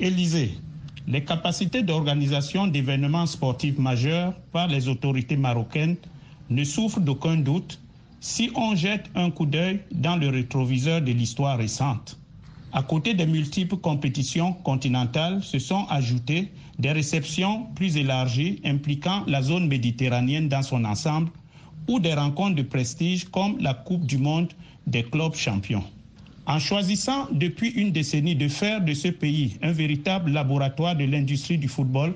Élysée, 0.00 0.58
les 1.06 1.24
capacités 1.24 1.82
d'organisation 1.82 2.66
d'événements 2.66 3.26
sportifs 3.26 3.78
majeurs 3.78 4.34
par 4.52 4.66
les 4.68 4.88
autorités 4.88 5.36
marocaines 5.36 5.96
ne 6.52 6.64
souffre 6.64 7.00
d'aucun 7.00 7.36
doute 7.36 7.80
si 8.20 8.50
on 8.54 8.76
jette 8.76 9.10
un 9.14 9.30
coup 9.30 9.46
d'œil 9.46 9.80
dans 9.90 10.16
le 10.16 10.28
rétroviseur 10.28 11.00
de 11.02 11.10
l'histoire 11.12 11.58
récente. 11.58 12.18
À 12.72 12.82
côté 12.82 13.14
des 13.14 13.26
multiples 13.26 13.76
compétitions 13.76 14.52
continentales, 14.52 15.42
se 15.42 15.58
sont 15.58 15.86
ajoutées 15.90 16.50
des 16.78 16.92
réceptions 16.92 17.66
plus 17.74 17.96
élargies 17.96 18.60
impliquant 18.64 19.24
la 19.26 19.42
zone 19.42 19.66
méditerranéenne 19.66 20.48
dans 20.48 20.62
son 20.62 20.84
ensemble 20.84 21.30
ou 21.88 21.98
des 22.00 22.14
rencontres 22.14 22.56
de 22.56 22.62
prestige 22.62 23.24
comme 23.24 23.58
la 23.58 23.74
Coupe 23.74 24.06
du 24.06 24.18
Monde 24.18 24.52
des 24.86 25.02
clubs 25.02 25.34
champions. 25.34 25.84
En 26.46 26.58
choisissant 26.58 27.28
depuis 27.32 27.70
une 27.70 27.92
décennie 27.92 28.34
de 28.36 28.48
faire 28.48 28.80
de 28.84 28.94
ce 28.94 29.08
pays 29.08 29.56
un 29.62 29.72
véritable 29.72 30.30
laboratoire 30.32 30.96
de 30.96 31.04
l'industrie 31.04 31.58
du 31.58 31.68
football, 31.68 32.14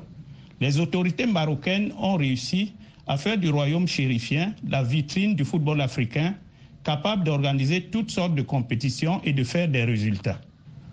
les 0.60 0.78
autorités 0.80 1.26
marocaines 1.26 1.92
ont 1.98 2.16
réussi 2.16 2.72
à 3.06 3.36
du 3.36 3.50
royaume 3.50 3.86
chérifien 3.86 4.52
la 4.68 4.82
vitrine 4.82 5.36
du 5.36 5.44
football 5.44 5.80
africain, 5.80 6.34
capable 6.82 7.24
d'organiser 7.24 7.82
toutes 7.82 8.10
sortes 8.10 8.34
de 8.34 8.42
compétitions 8.42 9.20
et 9.24 9.32
de 9.32 9.44
faire 9.44 9.68
des 9.68 9.84
résultats. 9.84 10.40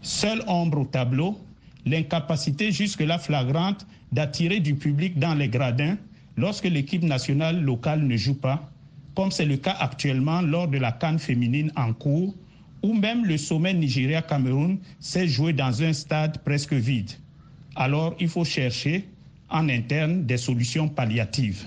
Seule 0.01 0.43
ombre 0.48 0.82
au 0.82 0.86
tableau, 0.86 1.39
l'incapacité 1.86 2.72
jusque-là 2.72 3.17
flagrante 3.17 3.88
d'attirer 4.12 4.60
du 4.60 4.75
public 4.75 5.17
dans 5.17 5.34
les 5.34 5.50
gradins 5.50 5.98
lorsque 6.38 6.65
l'équipe 6.65 7.03
nationale 7.03 7.62
locale 7.62 8.03
ne 8.05 8.15
joue 8.15 8.36
pas, 8.36 8.70
comme 9.15 9.32
c'est 9.32 9.46
le 9.46 9.58
cas 9.58 9.75
actuellement 9.79 10.41
lors 10.41 10.67
de 10.67 10.77
la 10.77 10.91
canne 10.91 11.20
féminine 11.20 11.72
en 11.75 11.93
cours, 11.93 12.34
où 12.84 12.93
même 12.93 13.25
le 13.25 13.38
sommet 13.38 13.74
Nigeria-Cameroun 13.74 14.77
s'est 15.00 15.27
joué 15.27 15.53
dans 15.53 15.82
un 15.82 15.93
stade 15.93 16.39
presque 16.43 16.74
vide. 16.74 17.12
Alors 17.75 18.15
il 18.20 18.27
faut 18.27 18.46
chercher 18.46 19.08
en 19.50 19.70
interne 19.70 20.25
des 20.25 20.38
solutions 20.38 20.89
palliatives. 20.89 21.65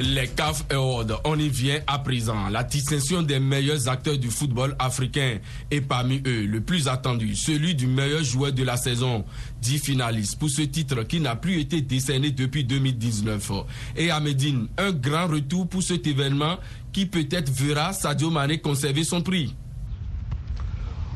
Les 0.00 0.26
CAF 0.26 0.64
Awards, 0.72 1.20
on 1.24 1.38
y 1.38 1.48
vient 1.48 1.78
à 1.86 2.00
présent. 2.00 2.48
La 2.48 2.64
distinction 2.64 3.22
des 3.22 3.38
meilleurs 3.38 3.88
acteurs 3.88 4.18
du 4.18 4.28
football 4.28 4.74
africain 4.80 5.38
et 5.70 5.80
parmi 5.80 6.20
eux, 6.26 6.46
le 6.46 6.60
plus 6.60 6.88
attendu, 6.88 7.36
celui 7.36 7.76
du 7.76 7.86
meilleur 7.86 8.24
joueur 8.24 8.52
de 8.52 8.64
la 8.64 8.76
saison. 8.76 9.24
Dix 9.62 9.78
finalistes 9.78 10.36
pour 10.38 10.50
ce 10.50 10.62
titre 10.62 11.04
qui 11.04 11.20
n'a 11.20 11.36
plus 11.36 11.60
été 11.60 11.80
décerné 11.80 12.32
depuis 12.32 12.64
2019. 12.64 13.52
Et 13.96 14.10
à 14.10 14.18
Medine, 14.18 14.66
un 14.78 14.90
grand 14.90 15.28
retour 15.28 15.68
pour 15.68 15.82
cet 15.82 16.08
événement 16.08 16.56
qui 16.92 17.06
peut-être 17.06 17.50
verra 17.52 17.92
Sadio 17.92 18.30
Mané 18.30 18.58
conserver 18.58 19.04
son 19.04 19.22
prix. 19.22 19.54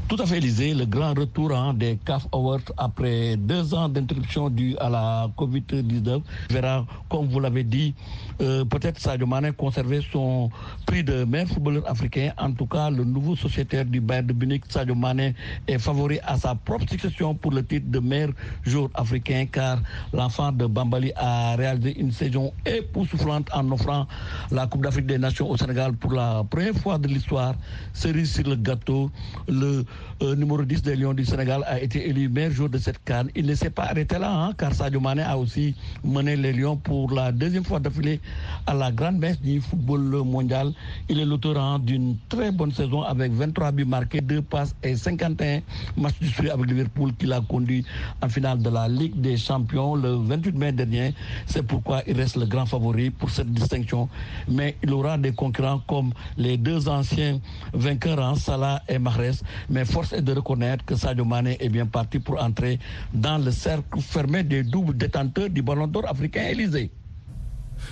Tout 0.08 0.16
à 0.22 0.24
fait, 0.24 0.38
Élysée, 0.38 0.72
le 0.72 0.86
grand 0.86 1.12
retour 1.12 1.52
hein, 1.54 1.74
des 1.74 1.98
CAF 2.02 2.26
Awards 2.32 2.72
après 2.78 3.36
deux 3.36 3.74
ans 3.74 3.90
d'interruption 3.90 4.48
due 4.48 4.74
à 4.78 4.88
la 4.88 5.30
Covid-19 5.36 6.22
verra, 6.48 6.86
comme 7.10 7.28
vous 7.28 7.40
l'avez 7.40 7.62
dit, 7.62 7.94
euh, 8.40 8.64
peut-être 8.64 8.98
Sadio 8.98 9.26
Mané 9.26 9.52
conserver 9.52 10.00
son 10.10 10.48
prix 10.86 11.04
de 11.04 11.24
meilleur 11.24 11.48
footballeur 11.48 11.86
africain. 11.86 12.32
En 12.38 12.52
tout 12.52 12.64
cas, 12.64 12.88
le 12.88 13.04
nouveau 13.04 13.36
sociétaire 13.36 13.84
du 13.84 14.00
Bayern 14.00 14.26
de 14.26 14.32
Munich, 14.32 14.62
Sadio 14.70 14.94
Mané, 14.94 15.34
est 15.66 15.78
favori 15.78 16.18
à 16.24 16.38
sa 16.38 16.54
propre 16.54 16.88
succession 16.88 17.34
pour 17.34 17.52
le 17.52 17.62
titre 17.62 17.90
de 17.90 17.98
meilleur 17.98 18.30
joueur 18.64 18.88
africain 18.94 19.44
car 19.52 19.78
l'enfant 20.14 20.52
de 20.52 20.64
Bambali 20.64 21.12
a 21.16 21.54
réalisé 21.56 22.00
une 22.00 22.12
saison 22.12 22.54
époustouflante 22.64 23.50
en 23.52 23.70
offrant 23.72 24.06
la 24.50 24.66
Coupe 24.66 24.84
d'Afrique 24.84 25.06
des 25.06 25.18
Nations 25.18 25.50
au 25.50 25.56
Sénégal 25.58 25.92
pour 25.92 26.12
la 26.12 26.44
première 26.48 26.74
fois 26.76 26.96
de 26.96 27.08
l'histoire. 27.08 27.54
Cerise 27.92 28.32
sur 28.32 28.48
le 28.48 28.56
gâteau, 28.56 29.10
le 29.48 29.84
euh, 30.22 30.34
numéro 30.34 30.62
10 30.62 30.82
des 30.82 30.96
Lions 30.96 31.14
du 31.14 31.24
Sénégal 31.24 31.62
a 31.66 31.80
été 31.80 32.08
élu 32.08 32.28
meilleur 32.28 32.50
joueur 32.50 32.68
de 32.70 32.78
cette 32.78 33.02
canne. 33.04 33.30
Il 33.36 33.46
ne 33.46 33.54
s'est 33.54 33.70
pas 33.70 33.84
arrêté 33.84 34.18
là, 34.18 34.30
hein, 34.32 34.52
car 34.58 34.74
Sadio 34.74 34.98
Mané 35.00 35.22
a 35.22 35.38
aussi 35.38 35.74
mené 36.02 36.34
les 36.36 36.52
Lions 36.52 36.76
pour 36.76 37.12
la 37.12 37.30
deuxième 37.30 37.64
fois 37.64 37.78
d'affilée 37.78 38.20
à 38.66 38.74
la 38.74 38.90
grande 38.90 39.18
messe 39.18 39.40
du 39.40 39.60
football 39.60 40.00
mondial. 40.24 40.72
Il 41.08 41.20
est 41.20 41.24
l'auteur 41.24 41.56
hein, 41.58 41.78
d'une 41.78 42.16
très 42.28 42.50
bonne 42.50 42.72
saison 42.72 43.02
avec 43.02 43.32
23 43.32 43.70
buts 43.72 43.84
marqués, 43.84 44.20
2 44.20 44.42
passes 44.42 44.74
et 44.82 44.96
51 44.96 45.60
matchs 45.96 46.18
distribués 46.20 46.50
avec 46.50 46.66
Liverpool 46.68 47.12
qui 47.16 47.26
l'a 47.26 47.40
conduit 47.40 47.84
en 48.20 48.28
finale 48.28 48.58
de 48.60 48.70
la 48.70 48.88
Ligue 48.88 49.20
des 49.20 49.36
Champions 49.36 49.94
le 49.94 50.16
28 50.16 50.56
mai 50.56 50.72
dernier. 50.72 51.14
C'est 51.46 51.62
pourquoi 51.62 52.02
il 52.06 52.16
reste 52.16 52.36
le 52.36 52.46
grand 52.46 52.66
favori 52.66 53.10
pour 53.10 53.30
cette 53.30 53.52
distinction. 53.52 54.08
Mais 54.48 54.76
il 54.82 54.92
aura 54.92 55.16
des 55.16 55.32
concurrents 55.32 55.80
comme 55.86 56.12
les 56.36 56.56
deux 56.56 56.88
anciens 56.88 57.40
vainqueurs, 57.72 58.18
hein, 58.20 58.34
Salah 58.34 58.82
et 58.88 58.98
Mahrez. 58.98 59.32
Mais 59.70 59.84
force 59.88 60.12
est 60.12 60.22
de 60.22 60.32
reconnaître 60.32 60.84
que 60.84 60.94
Sadio 60.94 61.24
Mané 61.24 61.56
est 61.60 61.68
bien 61.68 61.86
parti 61.86 62.18
pour 62.18 62.40
entrer 62.42 62.78
dans 63.12 63.38
le 63.38 63.50
cercle 63.50 64.00
fermé 64.00 64.42
des 64.42 64.62
doubles 64.62 64.96
détenteurs 64.96 65.50
du 65.50 65.62
ballon 65.62 65.86
d'or 65.86 66.08
africain 66.08 66.42
Élysée. 66.50 66.90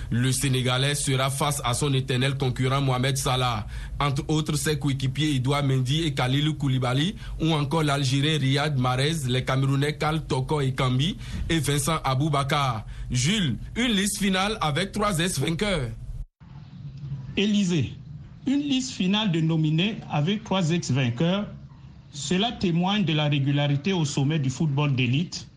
Le 0.09 0.31
Sénégalais 0.31 0.95
sera 0.95 1.29
face 1.29 1.61
à 1.63 1.73
son 1.73 1.93
éternel 1.93 2.37
concurrent 2.37 2.81
Mohamed 2.81 3.17
Salah, 3.17 3.67
entre 3.99 4.23
autres 4.27 4.55
ses 4.57 4.77
coéquipiers 4.77 5.35
Edouard 5.35 5.63
Mendy 5.63 6.03
et 6.03 6.13
Khalilou 6.13 6.55
Koulibaly, 6.55 7.15
ou 7.41 7.51
encore 7.53 7.83
l'Algérien 7.83 8.37
Riyad 8.37 8.77
Mahrez, 8.77 9.27
les 9.29 9.43
Camerounais 9.45 9.97
Kal 9.97 10.25
Toko 10.25 10.61
et 10.61 10.73
Kambi, 10.73 11.17
et 11.49 11.59
Vincent 11.59 11.99
Aboubakar. 12.03 12.85
Jules, 13.09 13.57
une 13.75 13.91
liste 13.93 14.17
finale 14.19 14.57
avec 14.59 14.91
trois 14.91 15.17
ex-vainqueurs. 15.19 15.89
Élysée, 17.37 17.93
une 18.45 18.61
liste 18.61 18.91
finale 18.91 19.31
de 19.31 19.39
nominés 19.39 19.97
avec 20.11 20.43
trois 20.43 20.69
ex-vainqueurs, 20.71 21.45
cela 22.17 22.51
témoigne 22.51 23.05
de 23.05 23.13
la 23.13 23.27
régularité 23.27 23.93
au 23.93 24.03
sommet 24.03 24.39
du 24.39 24.49
football 24.49 24.95
d'élite, 24.95 25.47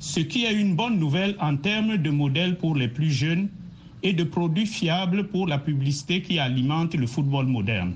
ce 0.00 0.20
qui 0.20 0.44
est 0.44 0.52
une 0.52 0.76
bonne 0.76 0.98
nouvelle 0.98 1.34
en 1.40 1.56
termes 1.56 1.96
de 1.96 2.10
modèles 2.10 2.58
pour 2.58 2.76
les 2.76 2.88
plus 2.88 3.10
jeunes 3.10 3.48
et 4.02 4.12
de 4.12 4.22
produits 4.22 4.66
fiables 4.66 5.28
pour 5.28 5.46
la 5.46 5.56
publicité 5.56 6.20
qui 6.20 6.38
alimente 6.38 6.94
le 6.94 7.06
football 7.06 7.46
moderne. 7.46 7.94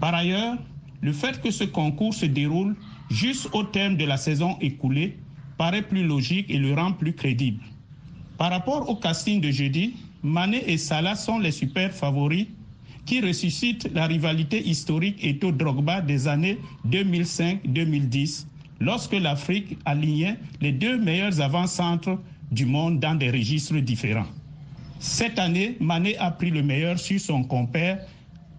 Par 0.00 0.14
ailleurs, 0.14 0.56
le 1.00 1.12
fait 1.12 1.42
que 1.42 1.50
ce 1.50 1.64
concours 1.64 2.14
se 2.14 2.24
déroule 2.26 2.76
juste 3.10 3.48
au 3.52 3.64
terme 3.64 3.96
de 3.96 4.04
la 4.04 4.16
saison 4.16 4.56
écoulée 4.60 5.18
paraît 5.58 5.82
plus 5.82 6.04
logique 6.06 6.48
et 6.48 6.58
le 6.58 6.72
rend 6.72 6.92
plus 6.92 7.14
crédible. 7.14 7.64
Par 8.38 8.50
rapport 8.52 8.88
au 8.88 8.94
casting 8.94 9.40
de 9.40 9.50
jeudi, 9.50 9.96
Mané 10.22 10.62
et 10.70 10.78
Salah 10.78 11.16
sont 11.16 11.40
les 11.40 11.50
super 11.50 11.92
favoris 11.92 12.46
qui 13.06 13.20
ressuscitent 13.20 13.88
la 13.94 14.06
rivalité 14.06 14.66
historique 14.66 15.22
Eto 15.24 15.52
Drogba 15.52 16.00
des 16.00 16.26
années 16.28 16.58
2005-2010 16.88 18.46
lorsque 18.80 19.12
l'Afrique 19.12 19.78
alignait 19.84 20.36
les 20.60 20.72
deux 20.72 20.98
meilleurs 20.98 21.40
avant-centres 21.40 22.18
du 22.50 22.66
monde 22.66 23.00
dans 23.00 23.14
des 23.14 23.30
registres 23.30 23.76
différents. 23.78 24.26
Cette 24.98 25.38
année, 25.38 25.76
Mané 25.80 26.16
a 26.18 26.30
pris 26.30 26.50
le 26.50 26.62
meilleur 26.62 26.98
sur 26.98 27.20
son 27.20 27.42
compère 27.44 28.00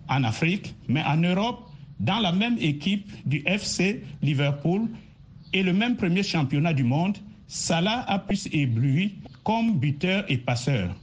en 0.08 0.24
Afrique, 0.24 0.75
mais 0.88 1.04
en 1.04 1.18
Europe, 1.18 1.70
dans 2.00 2.20
la 2.20 2.32
même 2.32 2.58
équipe 2.60 3.10
du 3.25 3.42
FC 3.46 4.04
Liverpool 4.22 4.88
et 5.54 5.64
le 5.64 5.74
même 5.74 5.96
premier 5.96 6.24
championnat 6.24 6.74
du 6.74 6.84
monde, 6.84 7.18
Salah 7.48 8.04
a 8.08 8.20
plus 8.20 8.48
ébloui 8.52 9.16
comme 9.44 9.78
buteur 9.80 10.25
et 10.28 10.38
passeur. 10.38 10.94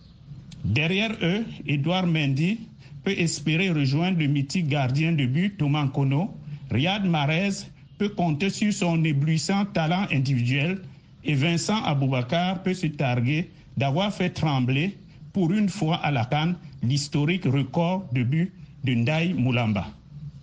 Derrière 0.65 1.13
eux, 1.23 1.45
Edouard 1.67 2.07
Mendy 2.07 2.59
peut 3.04 3.18
espérer 3.18 3.71
rejoindre 3.71 4.18
le 4.18 4.26
mythique 4.26 4.68
gardien 4.68 5.12
de 5.12 5.26
but 5.26 5.56
Thomas 5.56 5.88
Kono. 5.88 6.35
Riyad 6.71 7.04
Mahrez 7.04 7.66
peut 7.99 8.11
compter 8.11 8.50
sur 8.50 8.73
son 8.73 9.02
éblouissant 9.04 9.64
talent 9.66 10.06
individuel 10.12 10.80
et 11.25 11.35
Vincent 11.35 11.82
Aboubakar 11.85 12.62
peut 12.62 12.75
se 12.75 12.87
targuer 12.87 13.50
d'avoir 13.76 14.12
fait 14.12 14.30
trembler 14.30 14.97
pour 15.32 15.52
une 15.52 15.68
fois 15.68 15.97
à 15.97 16.11
la 16.11 16.25
canne 16.25 16.56
l'historique 16.82 17.44
record 17.44 18.04
de 18.12 18.23
but 18.23 18.52
de 18.85 18.94
Ndaï 18.94 19.32
Moulamba. 19.35 19.87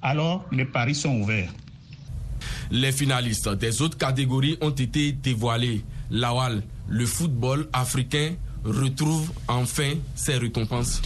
Alors, 0.02 0.46
les 0.52 0.66
paris 0.66 0.96
sont 0.96 1.20
ouverts. 1.22 1.52
Les 2.72 2.92
finalistes 2.92 3.50
des 3.50 3.82
autres 3.82 3.98
catégories 3.98 4.58
ont 4.62 4.70
été 4.70 5.12
dévoilés. 5.12 5.84
Lawal, 6.10 6.64
le 6.88 7.06
football 7.06 7.68
africain 7.74 8.36
retrouve 8.64 9.32
enfin 9.48 9.94
ses 10.16 10.38
récompenses. 10.38 11.02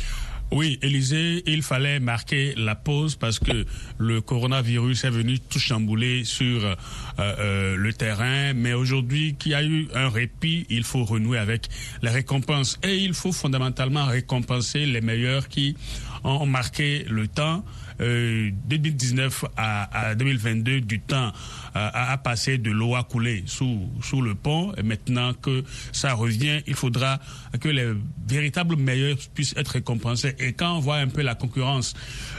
Oui, 0.55 0.77
Élisée, 0.83 1.41
il 1.47 1.63
fallait 1.63 1.99
marquer 1.99 2.53
la 2.55 2.75
pause 2.75 3.15
parce 3.15 3.39
que 3.39 3.65
le 3.97 4.21
coronavirus 4.21 5.03
est 5.03 5.09
venu 5.09 5.39
tout 5.39 5.57
chambouler 5.57 6.25
sur 6.25 6.63
euh, 6.63 6.75
euh, 7.17 7.75
le 7.75 7.91
terrain. 7.91 8.53
Mais 8.53 8.73
aujourd'hui, 8.73 9.33
qu'il 9.33 9.53
y 9.53 9.55
a 9.55 9.63
eu 9.63 9.87
un 9.95 10.09
répit, 10.09 10.67
il 10.69 10.83
faut 10.83 11.05
renouer 11.05 11.39
avec 11.39 11.69
les 12.03 12.11
récompenses. 12.11 12.77
Et 12.83 12.97
il 12.97 13.15
faut 13.15 13.31
fondamentalement 13.31 14.05
récompenser 14.05 14.85
les 14.85 15.01
meilleurs 15.01 15.47
qui 15.47 15.75
ont 16.23 16.45
marqué 16.45 17.03
le 17.09 17.27
temps. 17.27 17.65
2019 17.99 19.43
euh, 19.43 19.47
à, 19.57 20.15
2022 20.15 20.81
du 20.81 20.99
temps 20.99 21.31
euh, 21.75 21.89
a, 21.93 22.17
passé 22.17 22.57
de 22.57 22.71
l'eau 22.71 22.95
à 22.95 23.03
couler 23.03 23.43
sous, 23.45 23.89
sous 24.01 24.21
le 24.21 24.35
pont. 24.35 24.73
Et 24.77 24.83
maintenant 24.83 25.33
que 25.33 25.63
ça 25.91 26.13
revient, 26.13 26.61
il 26.67 26.75
faudra 26.75 27.19
que 27.59 27.69
les 27.69 27.93
véritables 28.27 28.75
meilleurs 28.75 29.17
puissent 29.33 29.55
être 29.57 29.69
récompensés. 29.69 30.35
Et 30.39 30.53
quand 30.53 30.77
on 30.77 30.79
voit 30.79 30.97
un 30.97 31.07
peu 31.07 31.21
la 31.21 31.35
concurrence 31.35 31.93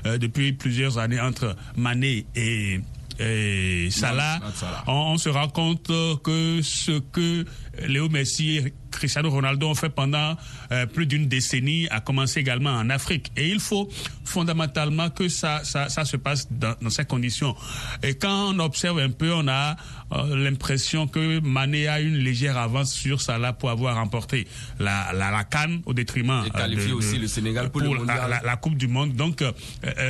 euh, 0.07 0.19
depuis 0.19 0.53
plusieurs 0.53 0.99
années 0.99 1.21
entre 1.21 1.57
Mané 1.77 2.27
et 2.35 2.81
et 3.21 3.91
Salah, 3.91 4.41
on, 4.89 5.19
se 5.19 5.29
rend 5.29 5.49
compte 5.49 5.87
que 6.25 6.61
ce 6.63 6.99
que 6.99 7.45
Léo 7.87 8.09
Messi 8.09 8.61
Cristiano 8.97 9.31
Ronaldo 9.31 9.75
fait 9.75 9.89
pendant 9.89 10.37
euh, 10.73 10.87
plus 10.87 11.07
d'une 11.07 11.29
décennie 11.29 11.89
a 11.91 12.01
commencé 12.01 12.41
également 12.41 12.71
en 12.71 12.91
Afrique. 12.91 13.31
Et 13.37 13.49
il 13.49 13.61
faut 13.61 13.89
fondamentalement 14.25 15.11
que 15.11 15.29
ça, 15.29 15.63
ça, 15.65 15.89
ça 15.89 16.05
se 16.05 16.17
passe 16.17 16.49
dans, 16.51 16.75
dans, 16.81 16.91
ces 16.91 17.05
conditions. 17.05 17.55
Et 18.03 18.15
quand 18.15 18.55
on 18.55 18.59
observe 18.59 18.99
un 18.99 19.11
peu, 19.11 19.33
on 19.33 19.49
a 19.49 19.77
euh, 20.13 20.37
l'impression 20.37 21.07
que 21.07 21.41
Mané 21.41 21.89
a 21.89 22.01
une 22.01 22.17
légère 22.17 22.57
avance 22.57 22.93
sur 22.93 23.21
Salah 23.21 23.53
pour 23.53 23.71
avoir 23.71 23.97
remporté 23.97 24.47
la, 24.79 25.13
la, 25.13 25.31
la 25.31 25.45
Cannes 25.45 25.83
au 25.87 25.95
détriment. 25.95 26.45
Et 26.47 26.51
qualifié 26.51 26.91
de, 26.91 26.95
aussi 26.95 27.19
le 27.19 27.27
Sénégal 27.27 27.71
pour, 27.71 27.83
pour 27.83 27.95
le 27.95 28.01
mondial. 28.01 28.31
La, 28.31 28.43
la, 28.43 28.57
Coupe 28.57 28.77
du 28.77 28.89
Monde. 28.89 29.15
Donc, 29.15 29.43
euh, 29.43 29.53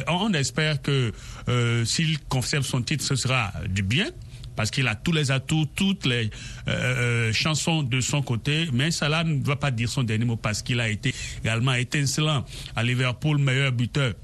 on 0.08 0.32
espère 0.34 0.80
que 0.82 1.12
s'il 1.84 2.18
conserve 2.20 2.64
son 2.64 2.82
titre, 2.82 3.04
ce 3.04 3.16
sera 3.16 3.52
du 3.68 3.82
bien 3.82 4.06
parce 4.56 4.70
qu'il 4.70 4.86
a 4.88 4.94
tous 4.94 5.12
les 5.12 5.30
atouts, 5.30 5.66
toutes 5.74 6.06
les 6.06 6.30
euh, 6.68 7.32
chansons 7.32 7.82
de 7.82 8.00
son 8.00 8.22
côté, 8.22 8.68
mais 8.72 8.90
Salah 8.90 9.24
ne 9.24 9.42
va 9.42 9.56
pas 9.56 9.70
dire 9.70 9.88
son 9.88 10.02
dernier 10.02 10.24
mot 10.24 10.36
parce 10.36 10.62
qu'il 10.62 10.80
a 10.80 10.88
été 10.88 11.14
également 11.42 11.74
étincelant 11.74 12.44
à 12.76 12.82
Liverpool, 12.82 13.38
meilleur 13.38 13.72
buteur. 13.72 14.14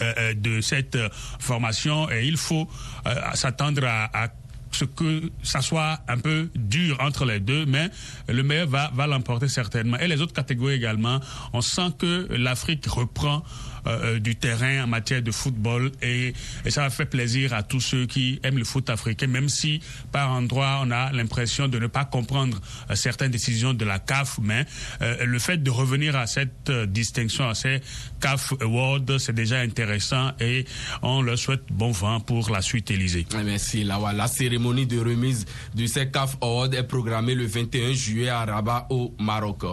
Euh, 0.00 0.34
de 0.34 0.60
cette 0.60 0.98
formation 1.38 2.10
et 2.10 2.26
il 2.26 2.36
faut 2.36 2.66
euh, 3.06 3.14
s'attendre 3.34 3.84
à, 3.84 4.24
à 4.24 4.28
ce 4.74 4.84
que 4.84 5.30
ça 5.42 5.60
soit 5.60 6.00
un 6.08 6.18
peu 6.18 6.50
dur 6.54 6.98
entre 7.00 7.24
les 7.24 7.40
deux, 7.40 7.64
mais 7.64 7.90
le 8.28 8.42
meilleur 8.42 8.66
va, 8.66 8.90
va 8.94 9.06
l'emporter 9.06 9.48
certainement. 9.48 9.98
Et 9.98 10.08
les 10.08 10.20
autres 10.20 10.32
catégories 10.32 10.74
également, 10.74 11.20
on 11.52 11.60
sent 11.60 11.92
que 11.98 12.26
l'Afrique 12.30 12.86
reprend 12.86 13.44
euh, 13.86 14.18
du 14.18 14.36
terrain 14.36 14.84
en 14.84 14.86
matière 14.86 15.22
de 15.22 15.30
football 15.30 15.92
et, 16.02 16.32
et, 16.64 16.70
ça 16.70 16.88
fait 16.90 17.04
plaisir 17.04 17.52
à 17.52 17.62
tous 17.62 17.80
ceux 17.80 18.06
qui 18.06 18.40
aiment 18.42 18.58
le 18.58 18.64
foot 18.64 18.88
africain, 18.90 19.26
même 19.26 19.48
si 19.48 19.80
par 20.12 20.30
endroits 20.30 20.80
on 20.82 20.90
a 20.90 21.12
l'impression 21.12 21.68
de 21.68 21.78
ne 21.78 21.86
pas 21.86 22.04
comprendre 22.04 22.60
euh, 22.90 22.94
certaines 22.94 23.30
décisions 23.30 23.74
de 23.74 23.84
la 23.84 23.98
CAF, 23.98 24.38
mais 24.42 24.64
euh, 25.02 25.24
le 25.24 25.38
fait 25.38 25.58
de 25.62 25.70
revenir 25.70 26.16
à 26.16 26.26
cette 26.26 26.70
distinction, 26.70 27.48
à 27.48 27.54
ces 27.54 27.80
CAF 28.20 28.54
Awards, 28.60 29.18
c'est 29.18 29.34
déjà 29.34 29.60
intéressant 29.60 30.32
et 30.40 30.64
on 31.02 31.22
leur 31.22 31.38
souhaite 31.38 31.64
bon 31.70 31.90
vent 31.90 32.20
pour 32.20 32.50
la 32.50 32.62
suite, 32.62 32.90
Élysée. 32.90 33.26
Merci. 33.44 33.84
La, 33.84 34.26
cérémonie 34.28 34.86
de 34.86 34.98
remise 34.98 35.44
du 35.74 35.86
CAF 35.88 36.36
Award 36.40 36.74
est 36.74 36.84
programmée 36.84 37.34
le 37.34 37.46
21 37.46 37.92
juillet 37.92 38.28
à 38.28 38.44
Rabat 38.44 38.86
au 38.90 39.14
Maroc. 39.18 39.64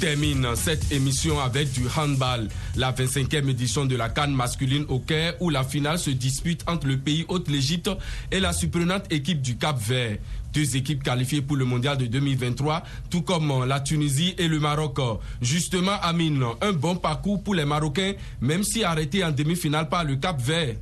Termine 0.00 0.46
cette 0.56 0.92
émission 0.92 1.38
avec 1.40 1.72
du 1.72 1.82
handball, 1.94 2.48
la 2.74 2.90
25e 2.90 3.50
édition 3.50 3.84
de 3.84 3.96
la 3.96 4.08
Cannes 4.08 4.34
masculine 4.34 4.86
au 4.88 4.98
Caire 4.98 5.34
où 5.40 5.50
la 5.50 5.62
finale 5.62 5.98
se 5.98 6.08
dispute 6.08 6.64
entre 6.66 6.86
le 6.86 6.96
pays 6.96 7.26
hôte 7.28 7.48
l'Égypte 7.48 7.90
et 8.32 8.40
la 8.40 8.54
surprenante 8.54 9.12
équipe 9.12 9.42
du 9.42 9.58
Cap 9.58 9.78
Vert. 9.78 10.16
Deux 10.54 10.74
équipes 10.74 11.02
qualifiées 11.02 11.42
pour 11.42 11.58
le 11.58 11.66
mondial 11.66 11.98
de 11.98 12.06
2023, 12.06 12.82
tout 13.10 13.20
comme 13.20 13.66
la 13.66 13.80
Tunisie 13.80 14.34
et 14.38 14.48
le 14.48 14.58
Maroc. 14.58 14.98
Justement, 15.42 16.00
Amine, 16.00 16.44
un 16.62 16.72
bon 16.72 16.96
parcours 16.96 17.42
pour 17.42 17.54
les 17.54 17.66
Marocains, 17.66 18.14
même 18.40 18.62
si 18.64 18.82
arrêté 18.82 19.22
en 19.22 19.32
demi-finale 19.32 19.90
par 19.90 20.04
le 20.04 20.16
Cap 20.16 20.40
Vert. 20.40 20.76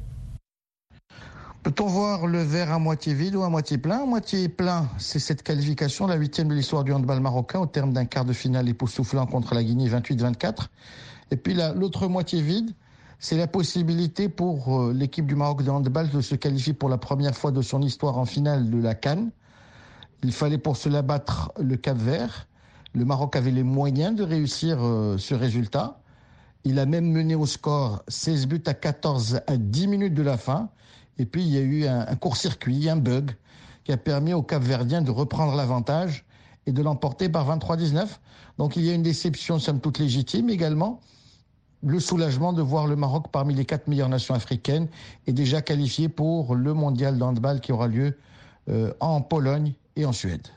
Peut-on 1.68 1.86
voir 1.86 2.26
le 2.26 2.40
verre 2.40 2.72
à 2.72 2.78
moitié 2.78 3.12
vide 3.12 3.36
ou 3.36 3.42
à 3.42 3.50
moitié 3.50 3.76
plein? 3.76 3.98
À 3.98 4.06
moitié 4.06 4.48
plein, 4.48 4.88
c'est 4.96 5.18
cette 5.18 5.42
qualification, 5.42 6.06
la 6.06 6.14
huitième 6.14 6.48
de 6.48 6.54
l'histoire 6.54 6.82
du 6.82 6.94
handball 6.94 7.20
marocain, 7.20 7.58
au 7.58 7.66
terme 7.66 7.92
d'un 7.92 8.06
quart 8.06 8.24
de 8.24 8.32
finale 8.32 8.70
époustouflant 8.70 9.26
contre 9.26 9.54
la 9.54 9.62
Guinée 9.62 9.86
28-24. 9.86 10.68
Et 11.30 11.36
puis 11.36 11.52
l'autre 11.74 12.08
moitié 12.08 12.40
vide, 12.40 12.70
c'est 13.18 13.36
la 13.36 13.46
possibilité 13.46 14.30
pour 14.30 14.80
euh, 14.80 14.94
l'équipe 14.94 15.26
du 15.26 15.34
Maroc 15.34 15.62
de 15.62 15.68
handball 15.68 16.08
de 16.08 16.22
se 16.22 16.36
qualifier 16.36 16.72
pour 16.72 16.88
la 16.88 16.96
première 16.96 17.36
fois 17.36 17.50
de 17.50 17.60
son 17.60 17.82
histoire 17.82 18.16
en 18.16 18.24
finale 18.24 18.70
de 18.70 18.78
la 18.80 18.94
Cannes. 18.94 19.30
Il 20.22 20.32
fallait 20.32 20.56
pour 20.56 20.78
cela 20.78 21.02
battre 21.02 21.52
le 21.60 21.76
Cap 21.76 21.98
Vert. 21.98 22.48
Le 22.94 23.04
Maroc 23.04 23.36
avait 23.36 23.50
les 23.50 23.62
moyens 23.62 24.16
de 24.16 24.22
réussir 24.22 24.78
euh, 24.80 25.18
ce 25.18 25.34
résultat. 25.34 26.00
Il 26.64 26.78
a 26.78 26.86
même 26.86 27.12
mené 27.12 27.34
au 27.34 27.44
score 27.44 28.02
16 28.08 28.46
buts 28.46 28.62
à 28.64 28.72
14 28.72 29.42
à 29.46 29.58
10 29.58 29.86
minutes 29.86 30.14
de 30.14 30.22
la 30.22 30.38
fin. 30.38 30.70
Et 31.18 31.26
puis, 31.26 31.42
il 31.42 31.48
y 31.48 31.58
a 31.58 31.60
eu 31.60 31.86
un, 31.86 32.14
court-circuit, 32.16 32.88
un 32.88 32.96
bug, 32.96 33.32
qui 33.84 33.92
a 33.92 33.96
permis 33.96 34.34
au 34.34 34.42
Cap-Verdien 34.42 35.02
de 35.02 35.10
reprendre 35.10 35.54
l'avantage 35.56 36.24
et 36.66 36.72
de 36.72 36.82
l'emporter 36.82 37.28
par 37.28 37.48
23-19. 37.58 38.06
Donc, 38.58 38.76
il 38.76 38.84
y 38.84 38.90
a 38.90 38.94
une 38.94 39.02
déception, 39.02 39.58
somme 39.58 39.80
toute 39.80 39.98
légitime 39.98 40.50
également. 40.50 41.00
le 41.82 42.00
soulagement 42.00 42.52
de 42.52 42.60
voir 42.60 42.86
le 42.86 42.96
Maroc 42.96 43.26
parmi 43.30 43.54
les 43.54 43.64
quatre 43.64 43.86
meilleures 43.86 44.08
nations 44.08 44.34
africaines 44.34 44.88
et 45.26 45.32
déjà 45.32 45.62
qualifié 45.62 46.08
pour 46.08 46.56
le 46.56 46.74
mondial 46.74 47.18
d'handball 47.18 47.60
qui 47.60 47.72
aura 47.72 47.86
lieu 47.86 48.18
euh, 48.68 48.92
en 49.00 49.20
Pologne 49.20 49.74
et 49.96 50.04
en 50.04 50.12
Suède. 50.12 50.48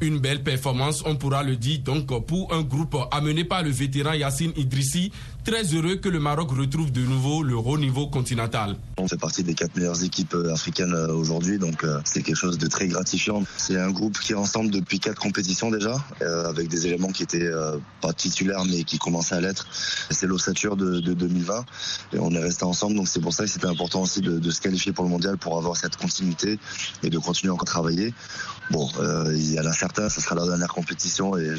Une 0.00 0.18
belle 0.18 0.42
performance, 0.42 1.04
on 1.06 1.16
pourra 1.16 1.42
le 1.42 1.56
dire 1.56 1.80
donc 1.80 2.06
pour 2.26 2.52
un 2.52 2.62
groupe 2.62 2.96
amené 3.10 3.44
par 3.44 3.62
le 3.62 3.70
vétéran 3.70 4.14
Yassine 4.14 4.52
Idrissi, 4.56 5.12
très 5.44 5.64
heureux 5.74 5.96
que 5.96 6.08
le 6.08 6.20
Maroc 6.20 6.50
retrouve 6.52 6.92
de 6.92 7.00
nouveau 7.00 7.42
le 7.42 7.56
haut 7.56 7.78
niveau 7.78 8.06
continental. 8.06 8.76
On 8.96 9.08
fait 9.08 9.18
partie 9.18 9.42
des 9.42 9.54
quatre 9.54 9.74
meilleures 9.76 10.04
équipes 10.04 10.34
euh, 10.34 10.52
africaines 10.52 10.94
euh, 10.94 11.12
aujourd'hui, 11.12 11.58
donc 11.58 11.82
euh, 11.82 12.00
c'est 12.04 12.22
quelque 12.22 12.36
chose 12.36 12.58
de 12.58 12.66
très 12.68 12.86
gratifiant. 12.86 13.42
C'est 13.56 13.78
un 13.78 13.90
groupe 13.90 14.18
qui 14.18 14.32
est 14.32 14.36
ensemble 14.36 14.70
depuis 14.70 15.00
quatre 15.00 15.20
compétitions 15.20 15.70
déjà, 15.70 15.94
avec 16.20 16.68
des 16.68 16.86
éléments 16.86 17.08
qui 17.08 17.22
étaient 17.22 17.50
pas 18.00 18.12
titulaires 18.12 18.64
mais 18.64 18.84
qui 18.84 18.98
commençaient 18.98 19.34
à 19.34 19.40
l'être. 19.40 19.66
C'est 20.10 20.26
l'ossature 20.26 20.76
de, 20.76 21.00
2020 21.00 21.64
et 22.14 22.18
on 22.18 22.30
est 22.30 22.42
resté 22.42 22.64
ensemble, 22.64 22.96
donc 22.96 23.08
c'est 23.08 23.20
pour 23.20 23.32
ça 23.32 23.44
que 23.44 23.50
c'était 23.50 23.66
important 23.66 24.02
aussi 24.02 24.20
de, 24.20 24.50
se 24.50 24.60
qualifier 24.60 24.92
pour 24.92 25.04
le 25.04 25.10
mondial 25.10 25.38
pour 25.38 25.56
avoir 25.56 25.76
cette 25.76 25.96
continuité 25.96 26.58
et 27.02 27.10
de 27.10 27.18
continuer 27.18 27.52
encore 27.52 27.68
à 27.68 27.72
travailler. 27.72 28.14
Bon, 28.70 28.88
il 29.30 29.52
y 29.52 29.60
en 29.60 29.66
a 29.66 29.72
certains, 29.72 30.08
ce 30.08 30.20
sera 30.20 30.34
la 30.34 30.46
dernière 30.46 30.72
compétition 30.72 31.36
et 31.36 31.54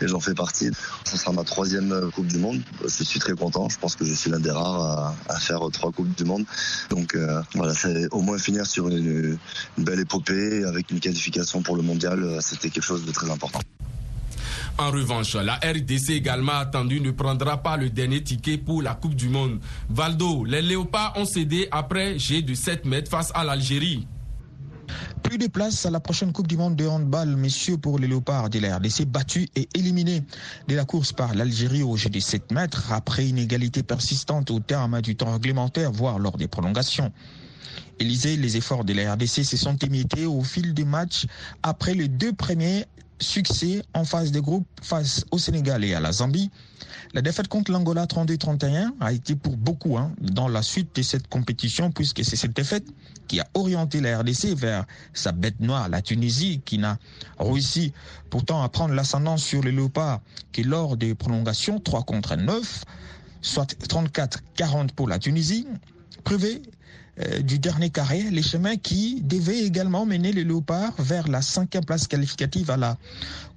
j'en 0.00 0.20
fais 0.20 0.34
partie. 0.34 0.70
Ce 1.04 1.16
sera 1.16 1.32
ma 1.32 1.44
troisième 1.44 2.10
Coupe 2.14 2.26
du 2.26 2.38
Monde. 2.38 2.60
Je 2.82 3.04
suis 3.04 3.17
très 3.18 3.34
content. 3.34 3.68
Je 3.68 3.78
pense 3.78 3.96
que 3.96 4.04
je 4.04 4.14
suis 4.14 4.30
l'un 4.30 4.40
des 4.40 4.50
rares 4.50 5.14
à, 5.28 5.38
faire 5.38 5.60
trois 5.72 5.92
Coupes 5.92 6.14
du 6.16 6.24
Monde. 6.24 6.44
Donc 6.90 7.14
euh, 7.14 7.42
voilà, 7.54 7.74
c'est 7.74 8.08
au 8.12 8.20
moins 8.20 8.38
finir 8.38 8.66
sur 8.66 8.88
une, 8.88 9.38
belle 9.76 10.00
épopée 10.00 10.64
avec 10.64 10.90
une 10.90 11.00
qualification 11.00 11.62
pour 11.62 11.76
le 11.76 11.82
mondial, 11.82 12.38
c'était 12.40 12.70
quelque 12.70 12.84
chose 12.84 13.04
de 13.04 13.12
très 13.12 13.30
important. 13.30 13.60
En 14.78 14.92
revanche, 14.92 15.34
la 15.34 15.56
RDC 15.56 16.10
également 16.10 16.52
attendue 16.52 17.00
ne 17.00 17.10
prendra 17.10 17.56
pas 17.56 17.76
le 17.76 17.90
dernier 17.90 18.22
ticket 18.22 18.58
pour 18.58 18.80
la 18.80 18.94
Coupe 18.94 19.16
du 19.16 19.28
Monde. 19.28 19.58
Valdo, 19.90 20.44
les 20.44 20.62
Léopards 20.62 21.14
ont 21.16 21.24
cédé 21.24 21.66
après 21.72 22.16
G 22.18 22.42
de 22.42 22.54
7 22.54 22.84
mètres 22.84 23.10
face 23.10 23.32
à 23.34 23.42
l'Algérie. 23.42 24.06
Plus 25.28 25.36
de 25.36 25.46
place 25.46 25.84
à 25.84 25.90
la 25.90 26.00
prochaine 26.00 26.32
Coupe 26.32 26.46
du 26.46 26.56
Monde 26.56 26.74
de 26.74 26.86
handball, 26.86 27.36
messieurs, 27.36 27.76
pour 27.76 27.98
les 27.98 28.08
Léopards 28.08 28.48
de 28.48 28.60
la 28.60 28.78
RDC, 28.78 29.04
battus 29.04 29.46
et 29.56 29.68
éliminés 29.74 30.22
de 30.68 30.74
la 30.74 30.86
course 30.86 31.12
par 31.12 31.34
l'Algérie 31.34 31.82
au 31.82 31.98
jeu 31.98 32.08
des 32.08 32.22
7 32.22 32.50
mètres, 32.50 32.90
après 32.94 33.28
une 33.28 33.36
égalité 33.36 33.82
persistante 33.82 34.50
au 34.50 34.58
terme 34.58 35.02
du 35.02 35.16
temps 35.16 35.34
réglementaire, 35.34 35.92
voire 35.92 36.18
lors 36.18 36.38
des 36.38 36.48
prolongations. 36.48 37.12
Élysée, 37.98 38.38
les 38.38 38.56
efforts 38.56 38.86
de 38.86 38.94
la 38.94 39.12
RDC 39.12 39.44
se 39.44 39.58
sont 39.58 39.76
émiettés 39.76 40.24
au 40.24 40.42
fil 40.42 40.72
du 40.72 40.86
match 40.86 41.26
après 41.62 41.92
les 41.92 42.08
deux 42.08 42.32
premiers 42.32 42.86
succès 43.20 43.82
en 43.92 44.04
phase 44.04 44.32
de 44.32 44.40
groupe 44.40 44.66
face 44.80 45.26
au 45.30 45.36
Sénégal 45.36 45.84
et 45.84 45.92
à 45.92 46.00
la 46.00 46.10
Zambie. 46.10 46.50
La 47.14 47.22
défaite 47.22 47.48
contre 47.48 47.72
l'Angola 47.72 48.04
32-31 48.04 48.90
a 49.00 49.12
été 49.12 49.34
pour 49.34 49.56
beaucoup 49.56 49.96
hein, 49.96 50.12
dans 50.20 50.46
la 50.46 50.62
suite 50.62 50.94
de 50.94 51.02
cette 51.02 51.26
compétition 51.26 51.90
puisque 51.90 52.22
c'est 52.22 52.36
cette 52.36 52.54
défaite 52.54 52.84
qui 53.28 53.40
a 53.40 53.46
orienté 53.54 54.00
la 54.00 54.18
RDC 54.18 54.54
vers 54.54 54.84
sa 55.14 55.32
bête 55.32 55.58
noire, 55.60 55.88
la 55.88 56.02
Tunisie, 56.02 56.60
qui 56.66 56.76
n'a 56.76 56.98
réussi 57.38 57.94
pourtant 58.28 58.62
à 58.62 58.68
prendre 58.68 58.92
l'ascendance 58.94 59.42
sur 59.42 59.62
les 59.62 59.72
léopards 59.72 60.20
qui 60.52 60.64
lors 60.64 60.98
des 60.98 61.14
prolongations 61.14 61.80
3 61.80 62.02
contre 62.02 62.36
9, 62.36 62.84
soit 63.40 63.72
34-40 63.88 64.92
pour 64.92 65.08
la 65.08 65.18
Tunisie, 65.18 65.66
privé 66.24 66.60
euh, 67.20 67.40
du 67.40 67.58
dernier 67.58 67.90
carré, 67.90 68.22
les 68.30 68.42
chemins 68.42 68.76
qui 68.76 69.20
devaient 69.22 69.64
également 69.64 70.06
mener 70.06 70.32
les 70.32 70.44
léopards 70.44 70.94
vers 70.98 71.26
la 71.26 71.42
cinquième 71.42 71.84
place 71.84 72.06
qualificative 72.06 72.70
à 72.70 72.76
la 72.76 72.96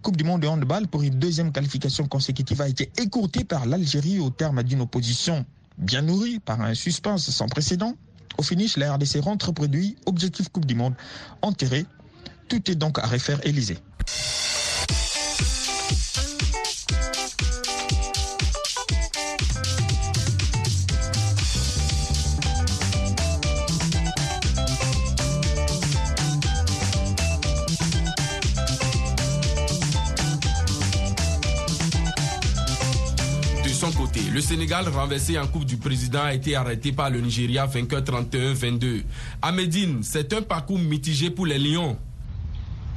Coupe 0.02 0.17
du 0.17 0.24
Monde 0.24 0.41
de 0.41 0.47
handball 0.47 0.88
pour 0.88 1.04
une 1.04 1.19
deuxième 1.19 1.52
qualification 1.52 2.08
consécutive 2.08 2.62
a 2.62 2.67
été 2.67 2.91
écourtée 2.97 3.43
par 3.43 3.67
l'Algérie 3.67 4.19
au 4.19 4.32
terme 4.32 4.63
d'une 4.63 4.82
opposition 4.82 5.45
bien 5.78 6.02
nourrie 6.02 6.39
par 6.39 6.62
un 6.62 6.74
suspense 6.74 7.30
sans 7.30 7.47
précédent. 7.47 7.93
Au 8.38 8.43
finish, 8.43 8.78
la 8.78 8.95
RDC 8.95 9.19
rentre 9.21 9.52
produit, 9.52 9.95
objectif 10.06 10.50
Coupe 10.50 10.65
du 10.65 10.74
Monde 10.74 10.95
enterré. 11.41 11.86
Tout 12.47 12.71
est 12.71 12.76
donc 12.76 12.97
à 12.97 13.06
refaire 13.06 13.39
Élysée. 13.45 13.78
Le 34.34 34.39
Sénégal, 34.39 34.88
renversé 34.88 35.38
en 35.38 35.46
Coupe 35.46 35.65
du 35.65 35.76
Président, 35.76 36.22
a 36.24 36.34
été 36.34 36.56
arrêté 36.56 36.94
par 36.94 37.10
le 37.10 37.20
Nigeria 37.20 37.65
vainqueur 37.65 38.00
31-22. 38.02 39.04
À 39.41 39.52
Médine, 39.52 40.00
c'est 40.04 40.32
un 40.32 40.41
parcours 40.41 40.80
mitigé 40.80 41.30
pour 41.30 41.46
les 41.46 41.60
Lions. 41.60 41.98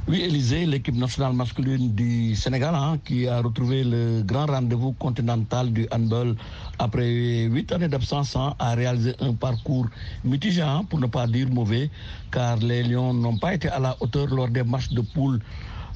Oui, 0.07 0.21
Élysée, 0.21 0.65
l'équipe 0.65 0.95
nationale 0.95 1.33
masculine 1.33 1.93
du 1.93 2.37
Sénégal, 2.37 2.77
hein, 2.77 2.99
qui 3.05 3.27
a 3.27 3.41
retrouvé 3.41 3.83
le 3.83 4.23
grand 4.23 4.47
rendez-vous 4.47 4.93
continental 4.93 5.73
du 5.73 5.89
handball 5.91 6.37
après 6.79 7.45
huit 7.47 7.73
années 7.73 7.89
d'absence, 7.89 8.37
hein, 8.37 8.55
a 8.61 8.77
réalisé 8.77 9.17
un 9.19 9.33
parcours 9.33 9.87
mitigé, 10.25 10.63
hein, 10.63 10.85
pour 10.89 11.01
ne 11.01 11.07
pas 11.07 11.27
dire 11.27 11.49
mauvais, 11.51 11.91
car 12.31 12.59
les 12.59 12.85
Lions 12.85 13.13
n'ont 13.13 13.39
pas 13.39 13.55
été 13.55 13.69
à 13.71 13.81
la 13.81 13.97
hauteur 14.01 14.29
lors 14.29 14.49
des 14.49 14.63
matchs 14.63 14.91
de 14.91 15.01
poule 15.01 15.41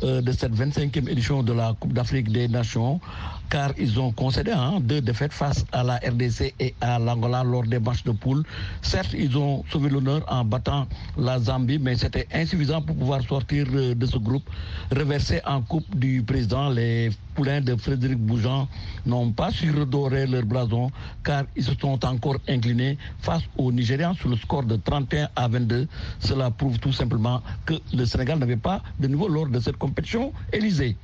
euh, 0.04 0.20
de 0.20 0.30
cette 0.30 0.52
25e 0.54 1.08
édition 1.08 1.42
de 1.42 1.52
la 1.52 1.74
Coupe 1.78 1.92
d'Afrique 1.92 2.30
des 2.30 2.46
Nations, 2.46 3.00
car 3.50 3.72
ils 3.78 3.98
ont 3.98 4.12
concédé 4.12 4.50
hein, 4.52 4.78
deux 4.80 5.00
défaites 5.00 5.32
face 5.32 5.64
à 5.72 5.82
la 5.82 5.96
RDC 5.96 6.54
et 6.60 6.74
à 6.80 6.98
l'Angola 6.98 7.42
lors 7.44 7.64
des 7.64 7.78
matchs 7.78 8.04
de 8.04 8.12
poule. 8.12 8.42
Certes, 8.82 9.14
ils 9.16 9.36
ont 9.38 9.64
sauvé 9.70 9.88
l'honneur 9.88 10.22
en 10.28 10.44
battant 10.44 10.86
la 11.16 11.38
Zambie, 11.38 11.78
mais 11.78 11.96
c'était 11.96 12.26
insuffisant 12.32 12.82
pour 12.82 12.96
pouvoir 12.96 13.22
sortir 13.22 13.66
euh, 13.74 13.94
de 13.94 14.06
ce 14.06 14.18
groupe. 14.18 14.48
Reversé 14.90 15.40
en 15.46 15.62
Coupe 15.62 15.94
du 15.96 16.22
Président, 16.22 16.68
les 16.68 17.10
poulains 17.34 17.60
de 17.60 17.74
Frédéric 17.76 18.18
Bougeant 18.18 18.68
n'ont 19.06 19.30
pas 19.32 19.50
su 19.50 19.70
redorer 19.70 20.26
leur 20.26 20.42
blason, 20.44 20.90
car 21.24 21.44
ils 21.56 21.64
se 21.64 21.74
sont 21.74 22.04
encore 22.04 22.36
inclinés 22.48 22.98
face 23.20 23.42
aux 23.56 23.72
Nigérians 23.72 24.14
sur 24.14 24.28
le 24.28 24.36
score 24.36 24.64
de 24.64 24.76
31 24.76 25.28
à 25.36 25.48
22. 25.48 25.86
Cela 26.20 26.50
prouve 26.50 26.78
tout 26.78 26.92
simplement 26.92 27.42
que 27.64 27.74
le 27.94 28.04
Sénégal 28.04 28.38
n'avait 28.38 28.56
pas 28.56 28.82
de 28.98 29.06
niveau 29.08 29.28
lors 29.28 29.46
de 29.46 29.60
cette 29.60 29.76
compétition 29.76 30.32
Élysée. 30.52 30.96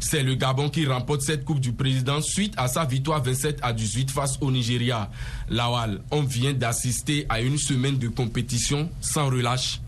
C'est 0.00 0.22
le 0.22 0.34
Gabon 0.34 0.68
qui 0.70 0.86
remporte 0.86 1.22
cette 1.22 1.44
Coupe 1.44 1.60
du 1.60 1.72
Président 1.72 2.20
suite 2.20 2.54
à 2.56 2.68
sa 2.68 2.84
victoire 2.84 3.22
27 3.22 3.58
à 3.62 3.72
18 3.72 4.10
face 4.10 4.38
au 4.40 4.50
Nigeria. 4.50 5.10
Lawal, 5.48 6.00
on 6.10 6.22
vient 6.22 6.52
d'assister 6.52 7.26
à 7.28 7.40
une 7.40 7.58
semaine 7.58 7.98
de 7.98 8.08
compétition 8.08 8.90
sans 9.00 9.26
relâche. 9.26 9.80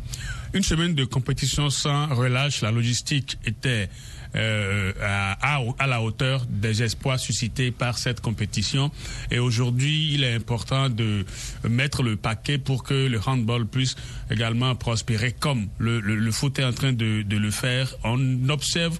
Une 0.52 0.64
semaine 0.64 0.94
de 0.94 1.04
compétition 1.04 1.70
sans 1.70 2.08
relâche, 2.08 2.60
la 2.62 2.72
logistique 2.72 3.38
était 3.44 3.88
euh, 4.34 4.92
à, 5.00 5.86
la 5.86 6.02
hauteur 6.02 6.44
des 6.48 6.82
espoirs 6.82 7.18
suscités 7.20 7.70
par 7.70 7.98
cette 7.98 8.20
compétition. 8.20 8.90
Et 9.30 9.38
aujourd'hui, 9.38 10.12
il 10.14 10.24
est 10.24 10.34
important 10.34 10.88
de 10.88 11.24
mettre 11.68 12.02
le 12.02 12.16
paquet 12.16 12.58
pour 12.58 12.82
que 12.82 13.08
le 13.08 13.20
handball 13.24 13.66
puisse 13.66 13.94
également 14.30 14.74
prospérer 14.74 15.32
comme 15.32 15.68
le 15.78 16.30
foot 16.32 16.58
est 16.58 16.64
en 16.64 16.72
train 16.72 16.92
de, 16.92 17.22
de 17.22 17.36
le 17.36 17.50
faire. 17.50 17.94
On 18.02 18.48
observe 18.48 18.98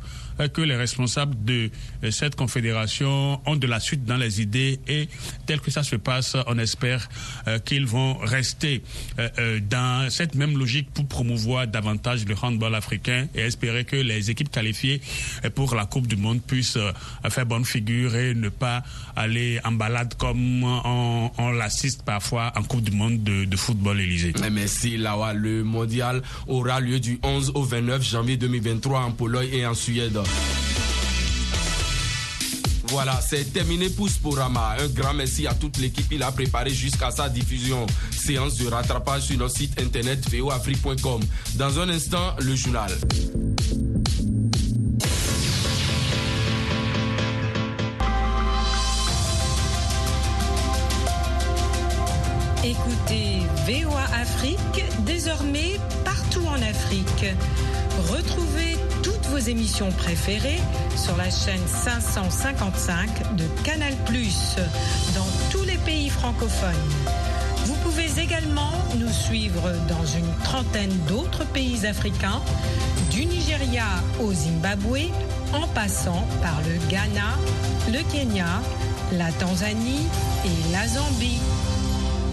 que 0.49 0.61
les 0.63 0.77
responsables 0.77 1.45
de 1.45 1.71
euh, 2.05 2.11
cette 2.11 2.37
confédération 2.37 3.41
ont 3.47 3.57
de 3.57 3.67
la 3.67 3.81
suite 3.81 4.05
dans 4.05 4.17
les 4.17 4.41
idées 4.41 4.81
et 4.89 5.09
tel 5.47 5.61
que 5.61 5.71
ça 5.71 5.83
se 5.83 5.97
passe, 5.97 6.37
on 6.47 6.59
espère 6.59 7.09
euh, 7.47 7.59
qu'ils 7.59 7.87
vont 7.87 8.15
rester 8.19 8.83
euh, 9.19 9.61
dans 9.61 10.11
cette 10.11 10.35
même 10.35 10.57
logique 10.57 10.91
pour 10.93 11.07
promouvoir 11.07 11.67
davantage 11.67 12.25
le 12.27 12.35
handball 12.41 12.75
africain 12.75 13.27
et 13.35 13.41
espérer 13.41 13.85
que 13.85 13.97
les 13.97 14.31
équipes 14.31 14.51
qualifiées 14.51 15.01
pour 15.55 15.75
la 15.75 15.87
Coupe 15.87 16.07
du 16.07 16.17
Monde 16.17 16.41
puissent 16.43 16.79
faire 17.29 17.47
bonne 17.47 17.65
figure 17.65 18.15
et 18.17 18.35
ne 18.35 18.49
pas 18.49 18.83
aller 19.17 19.61
en 19.65 19.73
balade 19.73 20.15
comme 20.15 20.65
on, 20.65 21.51
l'assiste 21.53 22.03
parfois 22.03 22.53
en 22.57 22.63
Coupe 22.63 22.83
du 22.83 22.91
Monde 22.91 23.23
de, 23.23 23.57
football 23.57 24.01
Élysée. 24.01 24.33
Merci 24.51 24.97
Lawa. 24.97 25.33
Le 25.35 25.65
mondial 25.65 26.23
aura 26.47 26.81
lieu 26.81 27.01
du 27.01 27.19
11 27.23 27.53
au 27.55 27.63
29 27.63 28.03
janvier 28.03 28.37
2023 28.37 29.01
en 29.01 29.13
Pologne 29.13 29.49
et 29.53 29.67
en 29.67 29.75
Suède. 29.75 30.19
Voilà, 32.91 33.21
c'est 33.21 33.53
terminé 33.53 33.89
pour 33.89 34.09
Sporama. 34.09 34.75
Un 34.81 34.89
grand 34.89 35.15
merci 35.15 35.47
à 35.47 35.55
toute 35.55 35.79
l'équipe. 35.79 36.07
Il 36.11 36.23
a 36.25 36.33
préparé 36.33 36.71
jusqu'à 36.71 37.11
sa 37.13 37.29
diffusion. 37.29 37.87
Séance 38.11 38.57
de 38.57 38.67
rattrapage 38.67 39.23
sur 39.23 39.39
notre 39.39 39.57
site 39.57 39.81
internet 39.81 40.29
voafrique.com. 40.29 41.23
Dans 41.55 41.79
un 41.79 41.89
instant, 41.89 42.35
le 42.41 42.57
journal. 42.57 42.91
Écoutez 52.65 53.39
VOA 53.67 54.03
Afrique, 54.21 54.85
désormais 55.07 55.77
partout 56.05 56.45
en 56.47 56.61
Afrique. 56.61 57.25
Retrouvez 58.11 58.77
vos 59.31 59.39
émissions 59.39 59.91
préférées 59.93 60.61
sur 60.97 61.17
la 61.17 61.31
chaîne 61.31 61.61
555 61.67 63.37
de 63.37 63.45
Canal⁇ 63.63 63.93
dans 65.15 65.27
tous 65.51 65.63
les 65.65 65.77
pays 65.79 66.09
francophones. 66.09 66.71
Vous 67.65 67.77
pouvez 67.85 68.21
également 68.21 68.73
nous 68.99 69.13
suivre 69.13 69.71
dans 69.89 70.05
une 70.05 70.33
trentaine 70.43 70.93
d'autres 71.07 71.45
pays 71.47 71.87
africains, 71.87 72.41
du 73.13 73.25
Nigeria 73.25 73.85
au 74.21 74.33
Zimbabwe, 74.33 75.11
en 75.53 75.69
passant 75.69 76.27
par 76.43 76.61
le 76.69 76.77
Ghana, 76.91 77.37
le 77.93 78.03
Kenya, 78.13 78.61
la 79.13 79.31
Tanzanie 79.33 80.09
et 80.45 80.73
la 80.73 80.89
Zambie. 80.89 81.41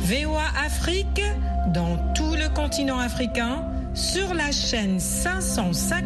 VOA 0.04 0.46
Afrique 0.66 1.22
dans 1.68 1.98
tout 2.16 2.34
le 2.34 2.50
continent 2.50 2.98
africain 2.98 3.64
sur 3.94 4.34
la 4.34 4.52
chaîne 4.52 5.00
550. 5.00 6.04